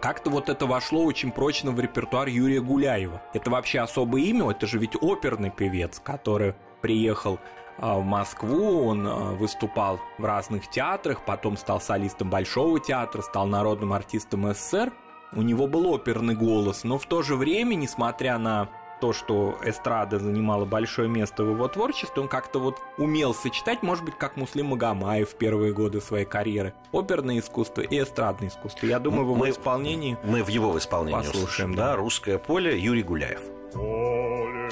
как-то 0.00 0.30
вот 0.30 0.48
это 0.48 0.66
вошло 0.66 1.04
очень 1.04 1.32
прочно 1.32 1.70
в 1.70 1.80
репертуар 1.80 2.28
Юрия 2.28 2.60
Гуляева. 2.60 3.22
Это 3.34 3.50
вообще 3.50 3.80
особое 3.80 4.22
имя, 4.22 4.50
это 4.50 4.66
же 4.66 4.78
ведь 4.78 4.96
оперный 5.00 5.50
певец, 5.50 6.00
который 6.00 6.54
приехал 6.80 7.38
а, 7.78 7.98
в 7.98 8.04
Москву, 8.04 8.86
он 8.86 9.06
а, 9.06 9.32
выступал 9.32 10.00
в 10.18 10.24
разных 10.24 10.68
театрах, 10.70 11.24
потом 11.24 11.56
стал 11.56 11.80
солистом 11.80 12.30
Большого 12.30 12.80
театра, 12.80 13.22
стал 13.22 13.46
народным 13.46 13.92
артистом 13.92 14.52
СССР. 14.52 14.92
У 15.34 15.42
него 15.42 15.66
был 15.66 15.90
оперный 15.90 16.34
голос, 16.34 16.84
но 16.84 16.98
в 16.98 17.06
то 17.06 17.22
же 17.22 17.36
время, 17.36 17.74
несмотря 17.74 18.38
на 18.38 18.68
то, 19.02 19.12
что 19.12 19.58
эстрада 19.64 20.20
занимала 20.20 20.64
большое 20.64 21.08
место 21.08 21.42
в 21.42 21.50
его 21.50 21.66
творчестве, 21.66 22.22
он 22.22 22.28
как-то 22.28 22.60
вот 22.60 22.76
умел 22.98 23.34
сочетать, 23.34 23.82
может 23.82 24.04
быть, 24.04 24.14
как 24.16 24.36
Муслим 24.36 24.66
Магомаев 24.66 25.30
в 25.30 25.34
первые 25.34 25.72
годы 25.72 26.00
своей 26.00 26.24
карьеры, 26.24 26.72
оперное 26.92 27.40
искусство 27.40 27.80
и 27.80 28.00
эстрадное 28.00 28.48
искусство. 28.48 28.86
Я 28.86 29.00
думаю, 29.00 29.24
в 29.24 29.30
его 29.30 29.34
мы, 29.34 29.50
исполнении... 29.50 30.16
Мы 30.22 30.44
в 30.44 30.48
его 30.48 30.78
исполнении 30.78 31.18
послушаем, 31.18 31.74
да. 31.74 31.88
да, 31.88 31.96
«Русское 31.96 32.38
поле» 32.38 32.78
Юрий 32.78 33.02
Гуляев. 33.02 33.40
Поле, 33.72 34.68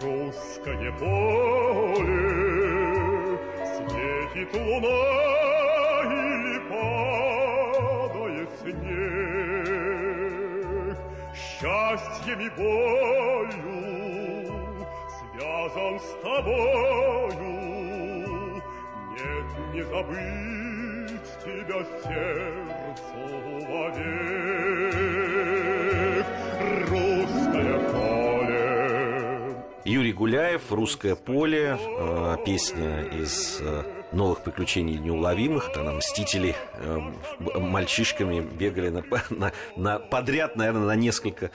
русское 0.00 0.92
поле, 0.92 2.28
светит 3.74 4.54
луна 4.54 5.00
или 6.04 6.58
падает 6.68 7.37
Счастьем 11.60 12.38
и 12.38 12.48
болью 12.50 13.56
связан 15.18 15.98
с 15.98 16.10
тобою, 16.22 17.42
нет, 19.10 19.48
не 19.74 19.82
забыть 19.82 21.28
тебя 21.42 21.80
сердцу 22.04 23.22
вовек. 23.66 24.67
Юрий 29.88 30.12
Гуляев, 30.12 30.70
«Русское 30.70 31.14
поле», 31.14 31.78
э, 31.80 32.36
песня 32.44 33.04
из 33.04 33.56
э, 33.62 33.84
новых 34.12 34.42
приключений 34.42 34.98
неуловимых. 34.98 35.72
Тогда 35.72 35.92
«Мстители» 35.92 36.54
э, 36.74 36.98
мальчишками 37.58 38.40
бегали 38.40 38.90
на, 38.90 39.02
на- 39.30 39.52
на- 39.76 39.98
подряд, 39.98 40.56
наверное, 40.56 40.84
на 40.88 40.94
несколько 40.94 41.50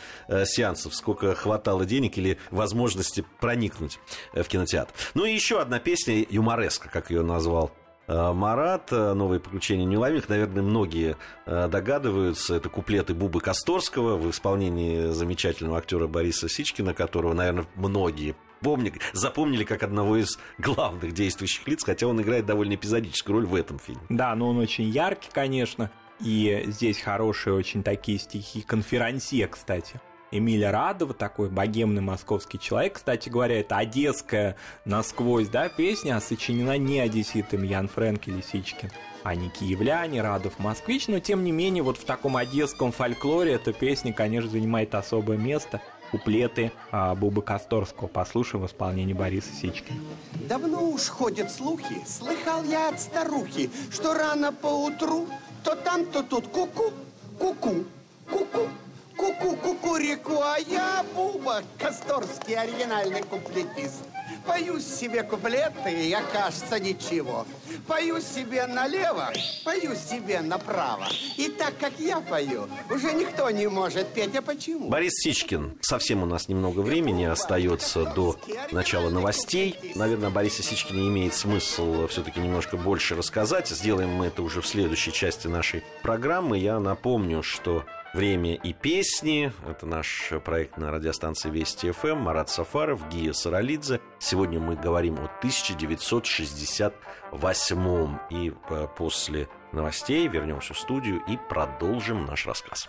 сеансов. 0.45 0.95
Сколько 0.95 1.35
хватало 1.35 1.85
денег 1.85 2.17
или 2.17 2.39
возможности 2.49 3.23
проникнуть 3.39 3.99
в 4.33 4.43
кинотеатр. 4.45 4.91
Ну 5.13 5.25
и 5.25 5.31
еще 5.31 5.61
одна 5.61 5.77
песня, 5.77 6.25
юмореска, 6.27 6.89
как 6.89 7.11
ее 7.11 7.21
назвал 7.21 7.71
Марат, 8.07 8.91
э, 8.91 9.13
новые 9.13 9.39
приключения 9.39 9.85
неуловимых, 9.85 10.27
наверное, 10.29 10.63
многие 10.63 11.15
э, 11.45 11.67
догадываются, 11.67 12.55
это 12.55 12.69
куплеты 12.69 13.13
Бубы 13.13 13.39
Косторского 13.39 14.17
в 14.17 14.29
исполнении 14.29 15.11
замечательного 15.11 15.77
актера 15.77 16.07
Бориса 16.07 16.49
Сичкина, 16.49 16.93
которого, 16.93 17.33
наверное, 17.33 17.65
многие 17.75 18.35
помнят, 18.61 18.95
запомнили 19.13 19.63
как 19.63 19.83
одного 19.83 20.17
из 20.17 20.39
главных 20.57 21.13
действующих 21.13 21.67
лиц, 21.67 21.83
хотя 21.83 22.07
он 22.07 22.21
играет 22.21 22.45
довольно 22.45 22.75
эпизодическую 22.75 23.37
роль 23.37 23.45
в 23.45 23.55
этом 23.55 23.79
фильме. 23.79 24.01
Да, 24.09 24.33
но 24.35 24.49
он 24.49 24.57
очень 24.57 24.85
яркий, 24.85 25.29
конечно, 25.31 25.91
и 26.19 26.63
здесь 26.67 26.99
хорошие 26.99 27.53
очень 27.53 27.83
такие 27.83 28.17
стихи. 28.19 28.61
Конферансье, 28.61 29.47
кстати. 29.47 29.99
Эмиля 30.37 30.71
Радова, 30.71 31.13
такой 31.13 31.49
богемный 31.49 32.01
московский 32.01 32.59
человек. 32.59 32.93
Кстати 32.93 33.29
говоря, 33.29 33.59
это 33.59 33.77
одесская 33.77 34.55
насквозь, 34.85 35.47
да, 35.47 35.69
песня, 35.69 36.17
а 36.17 36.21
сочинена 36.21 36.77
не 36.77 36.99
одесситами 36.99 37.67
Ян 37.67 37.87
Фрэнк 37.87 38.27
или 38.27 38.41
Сичкин, 38.41 38.89
а 39.23 39.35
не 39.35 39.49
киевляне, 39.49 40.21
Радов, 40.21 40.59
москвич. 40.59 41.07
Но, 41.07 41.19
тем 41.19 41.43
не 41.43 41.51
менее, 41.51 41.83
вот 41.83 41.97
в 41.97 42.03
таком 42.03 42.35
одесском 42.35 42.91
фольклоре 42.91 43.53
эта 43.53 43.73
песня, 43.73 44.11
конечно, 44.11 44.49
занимает 44.49 44.95
особое 44.95 45.37
место. 45.37 45.81
Куплеты 46.11 46.71
а, 46.91 47.15
Бубы 47.15 47.41
Косторского. 47.41 48.07
Послушаем 48.07 48.63
в 48.63 48.67
исполнении 48.67 49.13
Бориса 49.13 49.51
Сичкина. 49.51 49.99
Давно 50.47 50.87
уж 50.87 51.07
ходят 51.07 51.51
слухи, 51.51 51.95
слыхал 52.05 52.63
я 52.63 52.89
от 52.89 52.99
старухи, 52.99 53.71
что 53.89 54.13
рано 54.13 54.51
поутру 54.51 55.27
то 55.63 55.75
там, 55.75 56.05
то 56.05 56.21
тут 56.23 56.47
ку-ку, 56.47 56.91
ку-ку, 57.39 57.85
ку-ку, 58.29 58.67
ку-ку, 59.17 59.55
кукурику, 59.55 60.41
а 60.41 60.57
я 60.57 61.05
Буба, 61.13 61.61
Косторский 61.77 62.55
оригинальный 62.55 63.21
куплетист. 63.23 64.03
Пою 64.45 64.79
себе 64.79 65.23
куплеты, 65.23 66.07
я, 66.07 66.21
кажется, 66.21 66.79
ничего. 66.79 67.45
Пою 67.87 68.19
себе 68.19 68.67
налево, 68.67 69.31
пою 69.63 69.95
себе 69.95 70.41
направо. 70.41 71.07
И 71.37 71.49
так, 71.49 71.77
как 71.77 71.93
я 71.99 72.19
пою, 72.19 72.67
уже 72.89 73.13
никто 73.13 73.49
не 73.51 73.67
может 73.67 74.07
петь. 74.09 74.35
А 74.35 74.41
почему? 74.41 74.89
Борис 74.89 75.13
Сичкин. 75.15 75.77
Совсем 75.81 76.23
у 76.23 76.25
нас 76.25 76.47
немного 76.49 76.81
времени 76.81 77.25
остается 77.25 78.05
до 78.05 78.37
начала 78.71 79.09
новостей. 79.09 79.77
Наверное, 79.95 80.27
о 80.27 80.31
Борисе 80.31 80.63
Сичкине 80.63 81.07
имеет 81.07 81.33
смысл 81.33 82.07
все-таки 82.07 82.39
немножко 82.39 82.77
больше 82.77 83.15
рассказать. 83.15 83.69
Сделаем 83.69 84.09
мы 84.09 84.27
это 84.27 84.41
уже 84.41 84.61
в 84.61 84.67
следующей 84.67 85.13
части 85.13 85.47
нашей 85.47 85.83
программы. 86.01 86.57
Я 86.57 86.79
напомню, 86.79 87.43
что 87.43 87.85
«Время 88.13 88.53
и 88.53 88.73
песни»— 88.73 89.51
это 89.67 89.87
наш 89.87 90.31
проект 90.45 90.77
на 90.77 90.91
радиостанции 90.91 91.49
Вести 91.49 91.89
ФМ. 91.89 92.17
Марат 92.17 92.47
Сафаров, 92.47 93.09
Гия 93.09 93.33
Саралидзе. 93.33 94.01
Сегодня 94.19 94.59
мы 94.59 94.75
говорим 94.75 95.15
о 95.15 95.25
1968 95.39 98.17
И 98.29 98.53
э, 98.69 98.87
после 98.95 99.49
новостей 99.71 100.27
вернемся 100.27 100.75
в 100.75 100.79
студию 100.79 101.23
и 101.27 101.39
продолжим 101.49 102.25
наш 102.25 102.45
рассказ. 102.45 102.87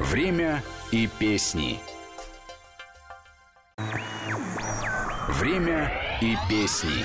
Время 0.00 0.60
и 0.90 1.06
песни. 1.06 1.78
Время 5.28 5.92
и 6.20 6.36
песни. 6.50 7.04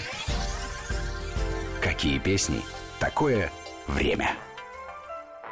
Какие 1.84 2.18
песни? 2.18 2.64
Такое 3.00 3.52
время. 3.88 4.36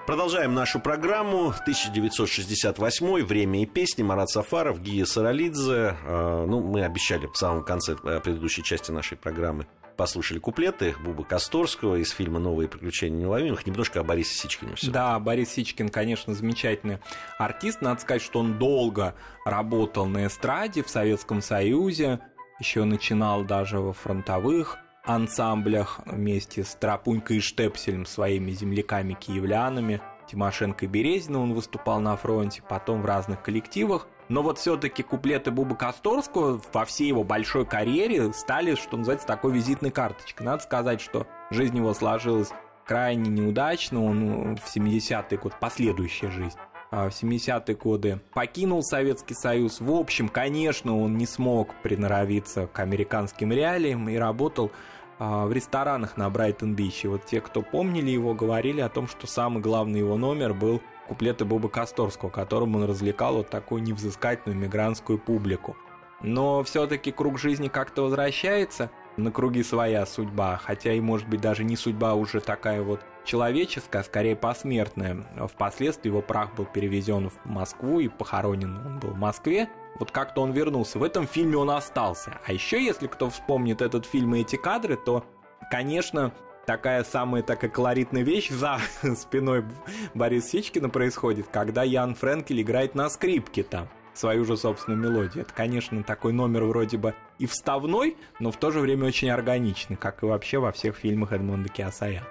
Продолжаем 0.08 0.54
нашу 0.54 0.80
программу. 0.80 1.50
1968 1.50 3.26
«Время 3.26 3.62
и 3.62 3.66
песни». 3.66 4.04
Марат 4.04 4.30
Сафаров, 4.30 4.82
Гия 4.82 5.04
Саралидзе. 5.04 5.98
Э, 6.02 6.46
Ну, 6.48 6.62
мы 6.62 6.86
обещали 6.86 7.28
в 7.28 7.36
самом 7.36 7.66
конце 7.66 7.98
э, 8.02 8.22
предыдущей 8.22 8.64
части 8.64 8.90
нашей 8.90 9.18
программы 9.18 9.68
послушали 9.98 10.40
куплеты 10.40 10.96
Бубы 11.04 11.26
Косторского 11.26 11.96
из 11.96 12.12
фильма 12.12 12.40
«Новые 12.40 12.70
приключения 12.70 13.20
неуловимых». 13.20 13.66
Немножко 13.68 14.00
о 14.00 14.04
Борисе 14.04 14.34
Сичкине 14.34 14.76
все. 14.76 14.92
Да, 14.92 15.20
Борис 15.20 15.50
Сичкин, 15.50 15.90
конечно, 15.90 16.34
замечательный 16.34 17.00
артист. 17.38 17.82
Надо 17.82 18.00
сказать, 18.00 18.22
что 18.22 18.40
он 18.40 18.58
долго 18.58 19.14
работал 19.44 20.06
на 20.06 20.28
эстраде 20.28 20.84
в 20.84 20.90
Советском 20.90 21.42
Союзе, 21.42 22.22
еще 22.62 22.86
начинал 22.86 23.44
даже 23.44 23.80
во 23.80 23.92
фронтовых 23.92 24.78
ансамблях 25.08 26.02
вместе 26.06 26.64
с 26.64 26.76
Тропунькой 26.76 27.38
и 27.38 27.40
Штепселем, 27.40 28.06
своими 28.06 28.52
земляками-киевлянами. 28.52 30.02
Тимошенко 30.30 30.86
и 30.86 30.88
Березина 30.88 31.40
он 31.40 31.54
выступал 31.54 32.00
на 32.02 32.16
фронте, 32.18 32.62
потом 32.68 33.02
в 33.02 33.06
разных 33.06 33.42
коллективах. 33.42 34.08
Но 34.30 34.44
вот 34.44 34.60
все-таки 34.60 35.04
куплеты 35.04 35.52
Бубы 35.52 35.76
Косторского 35.76 36.62
во 36.74 36.86
всей 36.86 37.08
его 37.08 37.24
большой 37.24 37.66
карьере 37.66 38.34
стали, 38.34 38.76
что 38.76 38.98
называется, 38.98 39.26
такой 39.26 39.54
визитной 39.54 39.92
карточкой. 39.92 40.46
Надо 40.46 40.64
сказать, 40.64 41.00
что 41.00 41.26
жизнь 41.50 41.78
его 41.78 41.94
сложилась 41.94 42.50
крайне 42.86 43.30
неудачно. 43.30 44.04
Он 44.04 44.20
ну, 44.20 44.56
в 44.58 44.76
70-е 44.76 45.38
год, 45.38 45.54
последующая 45.62 46.30
жизнь, 46.30 46.58
а 46.92 47.10
в 47.10 47.14
70-е 47.14 47.76
годы 47.76 48.20
покинул 48.34 48.84
Советский 48.84 49.34
Союз. 49.34 49.80
В 49.80 49.92
общем, 49.92 50.28
конечно, 50.28 50.98
он 50.98 51.18
не 51.18 51.26
смог 51.26 51.74
приноровиться 51.82 52.68
к 52.68 52.80
американским 52.80 53.54
реалиям 53.54 54.10
и 54.10 54.18
работал 54.18 54.72
в 55.20 55.52
ресторанах 55.52 56.18
на 56.18 56.30
Брайтон-Бич. 56.30 57.06
Вот 57.06 57.26
те, 57.26 57.42
кто 57.42 57.62
помнили 57.62 58.10
его, 58.12 58.34
говорили 58.34 58.82
о 58.82 58.90
том, 58.90 59.08
что 59.08 59.28
самый 59.28 59.62
главный 59.62 60.00
его 60.00 60.18
номер 60.18 60.54
был 60.54 60.82
куплеты 61.08 61.46
Боба 61.46 61.70
Косторского, 61.70 62.30
которым 62.30 62.76
он 62.76 62.84
развлекал 62.84 63.38
вот 63.38 63.50
такую 63.50 63.82
невзыскательную 63.84 64.60
мигрантскую 64.60 65.18
публику. 65.20 65.76
Но 66.22 66.64
все-таки 66.64 67.12
круг 67.12 67.40
жизни 67.40 67.68
как-то 67.68 68.04
возвращается, 68.04 68.90
на 69.18 69.32
круги 69.32 69.64
своя 69.64 70.06
судьба, 70.06 70.58
хотя 70.64 70.94
и 70.94 71.00
может 71.00 71.28
быть 71.28 71.42
даже 71.42 71.64
не 71.64 71.76
судьба 71.76 72.14
уже 72.14 72.40
такая 72.40 72.84
вот 72.84 73.02
человеческая, 73.26 74.00
а 74.00 74.04
скорее 74.04 74.36
посмертная. 74.36 75.26
Впоследствии 75.52 76.10
его 76.10 76.22
прах 76.22 76.54
был 76.54 76.66
перевезен 76.66 77.30
в 77.30 77.46
Москву 77.46 78.00
и 78.00 78.08
похоронен 78.08 78.78
он 78.78 79.00
был 79.00 79.10
в 79.10 79.18
Москве. 79.18 79.70
Вот 80.00 80.12
как-то 80.12 80.42
он 80.42 80.52
вернулся. 80.52 81.00
В 81.00 81.04
этом 81.04 81.28
фильме 81.28 81.58
он 81.58 81.70
остался. 81.70 82.40
А 82.46 82.54
еще, 82.54 82.84
если 82.84 83.08
кто 83.08 83.30
вспомнит 83.30 83.82
этот 83.82 84.06
фильм 84.06 84.36
и 84.36 84.42
эти 84.42 84.56
кадры, 84.56 84.96
то, 84.96 85.26
конечно, 85.72 86.34
такая 86.66 87.04
самая 87.04 87.42
такая 87.42 87.72
колоритная 87.72 88.24
вещь 88.24 88.50
за 88.50 88.80
спиной 89.16 89.66
Бориса 90.14 90.50
Сичкина 90.50 90.90
происходит, 90.90 91.48
когда 91.52 91.84
Ян 91.84 92.14
Френкель 92.14 92.62
играет 92.62 92.94
на 92.94 93.10
скрипке 93.10 93.64
там 93.64 93.88
свою 94.14 94.46
же 94.46 94.58
собственную 94.58 95.02
мелодию. 95.02 95.44
Это, 95.44 95.54
конечно, 95.54 96.04
такой 96.04 96.34
номер 96.34 96.66
вроде 96.66 96.98
бы 96.98 97.14
и 97.40 97.46
вставной, 97.46 98.18
но 98.40 98.52
в 98.52 98.58
то 98.58 98.72
же 98.72 98.80
время 98.80 99.06
очень 99.06 99.30
органичный, 99.30 99.96
как 99.96 100.24
и 100.24 100.26
вообще 100.26 100.58
во 100.58 100.72
всех 100.72 100.98
фильмах 100.98 101.32
Эдмонда 101.32 101.70
Киасая. 101.70 102.24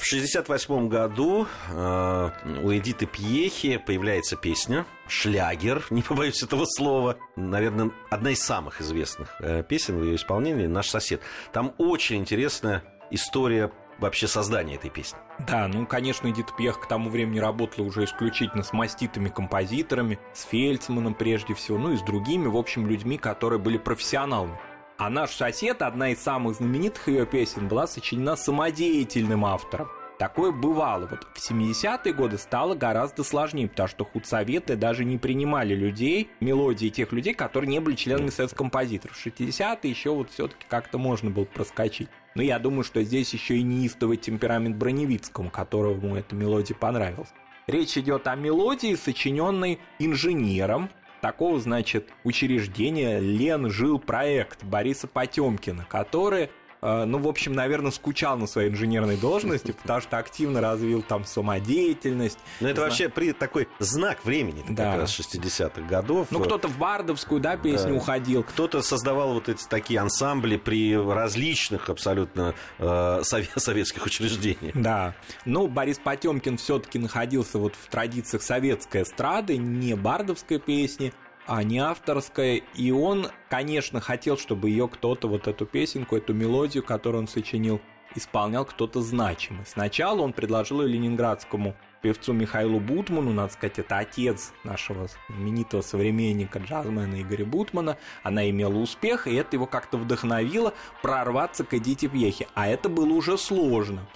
В 0.00 0.02
1968 0.02 0.88
году 0.88 1.46
э, 1.68 2.30
у 2.62 2.74
Эдиты 2.74 3.04
Пьехи 3.04 3.76
появляется 3.76 4.34
песня 4.34 4.86
«Шлягер», 5.06 5.84
не 5.90 6.00
побоюсь 6.00 6.42
этого 6.42 6.64
слова. 6.64 7.18
Наверное, 7.36 7.90
одна 8.08 8.30
из 8.30 8.40
самых 8.42 8.80
известных 8.80 9.36
э, 9.40 9.62
песен 9.62 9.98
в 9.98 10.02
ее 10.02 10.16
исполнении 10.16 10.66
«Наш 10.66 10.88
сосед». 10.88 11.20
Там 11.52 11.74
очень 11.76 12.16
интересная 12.16 12.82
история 13.10 13.70
вообще 13.98 14.26
создания 14.26 14.76
этой 14.76 14.88
песни. 14.88 15.18
Да, 15.46 15.68
ну, 15.68 15.84
конечно, 15.84 16.30
Эдит 16.30 16.56
Пьех 16.56 16.80
к 16.80 16.88
тому 16.88 17.10
времени 17.10 17.38
работала 17.38 17.84
уже 17.84 18.04
исключительно 18.04 18.62
с 18.62 18.72
маститыми 18.72 19.28
композиторами, 19.28 20.18
с 20.32 20.44
Фельдсманом 20.44 21.12
прежде 21.12 21.52
всего, 21.52 21.76
ну 21.76 21.92
и 21.92 21.98
с 21.98 22.02
другими, 22.02 22.46
в 22.46 22.56
общем, 22.56 22.86
людьми, 22.86 23.18
которые 23.18 23.58
были 23.58 23.76
профессионалами. 23.76 24.58
А 25.00 25.08
наш 25.08 25.30
сосед, 25.30 25.80
одна 25.80 26.10
из 26.10 26.20
самых 26.20 26.56
знаменитых 26.56 27.08
ее 27.08 27.24
песен, 27.24 27.68
была 27.68 27.86
сочинена 27.86 28.36
самодеятельным 28.36 29.46
автором. 29.46 29.88
Такое 30.18 30.52
бывало. 30.52 31.06
Вот 31.10 31.26
в 31.32 31.38
70-е 31.38 32.12
годы 32.12 32.36
стало 32.36 32.74
гораздо 32.74 33.24
сложнее, 33.24 33.66
потому 33.66 33.88
что 33.88 34.04
худсоветы 34.04 34.76
даже 34.76 35.06
не 35.06 35.16
принимали 35.16 35.74
людей, 35.74 36.28
мелодии 36.40 36.88
тех 36.88 37.12
людей, 37.12 37.32
которые 37.32 37.70
не 37.70 37.80
были 37.80 37.94
членами 37.94 38.28
Совета 38.28 38.54
композиторов. 38.54 39.16
В 39.16 39.26
60-е 39.26 39.90
еще 39.90 40.10
вот 40.10 40.32
все-таки 40.32 40.66
как-то 40.68 40.98
можно 40.98 41.30
было 41.30 41.46
проскочить. 41.46 42.10
Но 42.34 42.42
я 42.42 42.58
думаю, 42.58 42.84
что 42.84 43.02
здесь 43.02 43.32
еще 43.32 43.56
и 43.56 43.62
неистовый 43.62 44.18
темперамент 44.18 44.76
Броневицкому, 44.76 45.48
которому 45.48 46.14
эта 46.14 46.34
мелодия 46.34 46.76
понравилась. 46.76 47.30
Речь 47.66 47.96
идет 47.96 48.26
о 48.26 48.34
мелодии, 48.34 48.96
сочиненной 48.96 49.78
инженером, 49.98 50.90
такого, 51.20 51.58
значит, 51.60 52.08
учреждения 52.24 53.20
Лен 53.20 53.70
жил 53.70 53.98
проект 53.98 54.64
Бориса 54.64 55.06
Потемкина, 55.06 55.86
который 55.88 56.50
ну, 56.82 57.18
в 57.18 57.28
общем, 57.28 57.52
наверное, 57.52 57.90
скучал 57.90 58.36
на 58.38 58.46
своей 58.46 58.70
инженерной 58.70 59.16
должности, 59.16 59.72
потому 59.72 60.00
что 60.00 60.18
активно 60.18 60.60
развил 60.60 61.02
там 61.02 61.24
самодеятельность. 61.24 62.38
Ну, 62.60 62.68
это 62.68 62.80
вообще 62.80 63.08
при 63.08 63.32
такой 63.32 63.68
знак 63.78 64.24
времени, 64.24 64.64
да. 64.68 64.92
как 64.92 65.00
раз 65.02 65.18
60-х 65.18 65.82
годов. 65.82 66.28
Ну, 66.30 66.40
кто-то 66.40 66.68
в 66.68 66.78
бардовскую, 66.78 67.40
да, 67.40 67.56
песню 67.56 67.90
да. 67.90 67.96
уходил. 67.96 68.42
Кто-то 68.42 68.82
создавал 68.82 69.34
вот 69.34 69.48
эти 69.48 69.64
такие 69.66 70.00
ансамбли 70.00 70.56
при 70.56 70.96
различных 70.96 71.90
абсолютно 71.90 72.54
э, 72.78 73.22
советских 73.22 74.06
учреждениях. 74.06 74.74
Да. 74.74 75.14
Ну, 75.44 75.68
Борис 75.68 75.98
Потемкин 75.98 76.56
все-таки 76.56 76.98
находился 76.98 77.58
вот 77.58 77.74
в 77.74 77.88
традициях 77.88 78.42
советской 78.42 79.02
эстрады, 79.02 79.56
не 79.56 79.94
бардовской 79.94 80.58
песни, 80.58 81.12
а 81.46 81.62
не 81.62 81.78
авторская. 81.78 82.62
И 82.74 82.90
он, 82.90 83.28
конечно, 83.48 84.00
хотел, 84.00 84.36
чтобы 84.36 84.70
ее 84.70 84.88
кто-то, 84.88 85.28
вот 85.28 85.48
эту 85.48 85.66
песенку, 85.66 86.16
эту 86.16 86.34
мелодию, 86.34 86.82
которую 86.82 87.22
он 87.22 87.28
сочинил, 87.28 87.80
исполнял 88.14 88.64
кто-то 88.64 89.00
значимый. 89.00 89.66
Сначала 89.66 90.22
он 90.22 90.32
предложил 90.32 90.82
ее 90.82 90.88
ленинградскому 90.88 91.74
певцу 92.02 92.32
Михаилу 92.32 92.80
Бутману, 92.80 93.32
надо 93.32 93.52
сказать, 93.52 93.78
это 93.78 93.98
отец 93.98 94.52
нашего 94.64 95.08
знаменитого 95.28 95.82
современника 95.82 96.58
джазмена 96.58 97.20
Игоря 97.20 97.44
Бутмана. 97.44 97.98
Она 98.22 98.48
имела 98.48 98.76
успех, 98.78 99.26
и 99.26 99.34
это 99.34 99.56
его 99.56 99.66
как-то 99.66 99.98
вдохновило 99.98 100.74
прорваться 101.02 101.64
к 101.64 101.74
Эдите 101.74 102.08
Пьехе. 102.08 102.48
А 102.54 102.68
это 102.68 102.88
было 102.88 103.12
уже 103.12 103.36
сложно. 103.36 104.06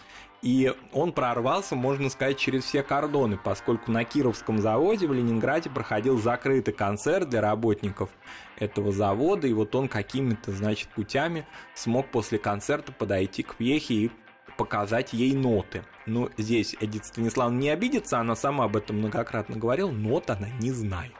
И 0.44 0.70
он 0.92 1.12
прорвался, 1.12 1.74
можно 1.74 2.10
сказать, 2.10 2.36
через 2.36 2.64
все 2.64 2.82
кордоны, 2.82 3.38
поскольку 3.42 3.90
на 3.90 4.04
Кировском 4.04 4.58
заводе 4.58 5.06
в 5.06 5.12
Ленинграде 5.14 5.70
проходил 5.70 6.20
закрытый 6.20 6.74
концерт 6.74 7.30
для 7.30 7.40
работников 7.40 8.10
этого 8.58 8.92
завода, 8.92 9.46
и 9.46 9.54
вот 9.54 9.74
он 9.74 9.88
какими-то, 9.88 10.52
значит, 10.52 10.90
путями 10.90 11.46
смог 11.74 12.10
после 12.10 12.38
концерта 12.38 12.92
подойти 12.92 13.42
к 13.42 13.54
Пьехе 13.54 13.94
и 13.94 14.10
показать 14.58 15.14
ей 15.14 15.32
ноты. 15.32 15.82
Но 16.04 16.28
здесь 16.36 16.76
Эдит 16.78 17.06
Станиславовна 17.06 17.58
не 17.58 17.70
обидится, 17.70 18.18
она 18.18 18.36
сама 18.36 18.64
об 18.64 18.76
этом 18.76 18.98
многократно 18.98 19.56
говорила, 19.56 19.90
нот 19.90 20.28
она 20.28 20.50
не 20.60 20.72
знает. 20.72 21.14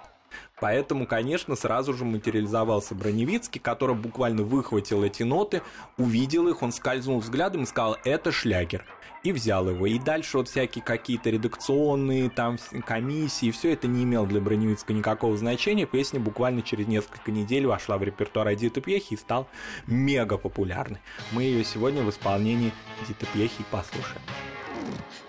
Поэтому, 0.61 1.07
конечно, 1.07 1.57
сразу 1.57 1.95
же 1.95 2.05
материализовался 2.05 2.95
Броневицкий, 2.95 3.61
который 3.61 3.95
буквально 3.95 4.43
выхватил 4.43 5.03
эти 5.03 5.23
ноты, 5.23 5.63
увидел 5.97 6.47
их, 6.49 6.63
он 6.63 6.73
скользнул 6.73 7.21
взглядом 7.21 7.63
и 7.63 7.67
сказал 7.67 7.97
«это 8.05 8.31
шлягер» 8.31 8.85
и 9.25 9.33
взял 9.33 9.69
его. 9.69 9.87
И 9.87 9.99
дальше 9.99 10.37
вот 10.37 10.49
всякие 10.49 10.85
какие-то 10.85 11.31
редакционные 11.31 12.31
там 12.31 12.59
комиссии, 12.87 13.51
все 13.51 13.73
это 13.73 13.89
не 13.89 14.05
имело 14.05 14.27
для 14.27 14.41
Броневицкого 14.41 14.95
никакого 14.95 15.37
значения. 15.37 15.87
Песня 15.87 16.21
буквально 16.21 16.63
через 16.63 16.87
несколько 16.87 17.33
недель 17.33 17.67
вошла 17.67 17.99
в 17.99 18.03
репертуар 18.05 18.53
Эдиты 18.53 18.81
Пьехи 18.81 19.15
и 19.15 19.17
стал 19.17 19.49
мега 19.87 20.37
популярной. 20.37 21.01
Мы 21.33 21.45
ее 21.45 21.65
сегодня 21.65 22.03
в 22.03 22.11
исполнении 22.11 22.71
Эдиты 23.03 23.27
Пьехи 23.33 23.65
послушаем. 23.71 24.21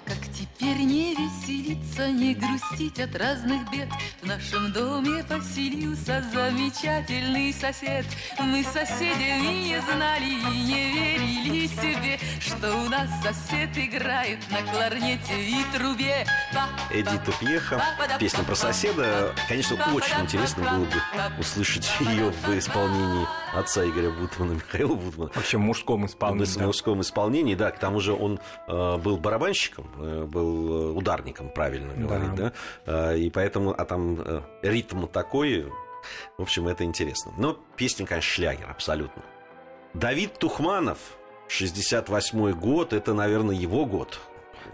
Как 0.05 0.19
теперь 0.33 0.83
не 0.83 1.15
веселиться, 1.15 2.11
не 2.11 2.35
грустить 2.35 2.99
от 2.99 3.15
разных 3.15 3.69
бед. 3.71 3.89
В 4.21 4.25
нашем 4.25 4.71
доме 4.71 5.23
поселился 5.23 6.23
замечательный 6.31 7.51
сосед. 7.53 8.05
Мы 8.39 8.63
соседями 8.63 9.67
не 9.67 9.81
знали 9.81 10.25
и 10.25 10.63
не 10.63 10.91
верили 10.93 11.67
себе 11.67 12.19
Что 12.39 12.75
у 12.77 12.89
нас 12.89 13.09
сосед 13.23 13.75
играет 13.75 14.39
на 14.51 14.61
кларнете 14.71 15.41
и 15.41 15.63
трубе. 15.75 16.25
Эдита 16.91 17.31
Пьеха, 17.39 17.81
песня 18.19 18.43
про 18.43 18.55
соседа. 18.55 19.33
Конечно, 19.47 19.75
очень 19.93 20.21
интересно 20.21 20.63
было 20.63 20.85
бы 20.85 21.39
услышать 21.39 21.89
ее 21.99 22.31
в 22.31 22.57
исполнении 22.57 23.25
отца 23.55 23.85
Игоря 23.85 24.11
Бутмана, 24.11 24.53
Михаила 24.53 24.95
Бутмана. 24.95 25.31
Вообще 25.33 25.57
в 25.57 25.61
мужском 25.61 26.05
исполнении. 26.05 26.45
В 26.45 26.57
мужском 26.57 27.01
исполнении, 27.01 27.55
да. 27.55 27.71
К 27.71 27.79
тому 27.79 27.99
же 27.99 28.13
он 28.13 28.39
э, 28.67 28.97
был 28.97 29.17
барабанщиком, 29.17 29.89
был 29.97 30.91
э, 30.91 30.91
ударником, 30.91 31.49
правильно 31.49 31.93
говорить, 31.93 32.35
да. 32.35 32.53
да? 32.85 33.11
Э, 33.11 33.17
и 33.17 33.29
поэтому, 33.29 33.73
а 33.77 33.85
там 33.85 34.21
э, 34.21 34.41
ритм 34.61 35.05
такой, 35.07 35.71
в 36.37 36.41
общем, 36.41 36.67
это 36.67 36.83
интересно. 36.83 37.31
Но 37.37 37.57
песня, 37.75 38.05
конечно, 38.05 38.29
шлягер, 38.29 38.69
абсолютно. 38.69 39.23
Давид 39.93 40.37
Тухманов, 40.37 40.99
68 41.47 42.51
год, 42.51 42.93
это, 42.93 43.13
наверное, 43.13 43.55
его 43.55 43.85
год. 43.85 44.19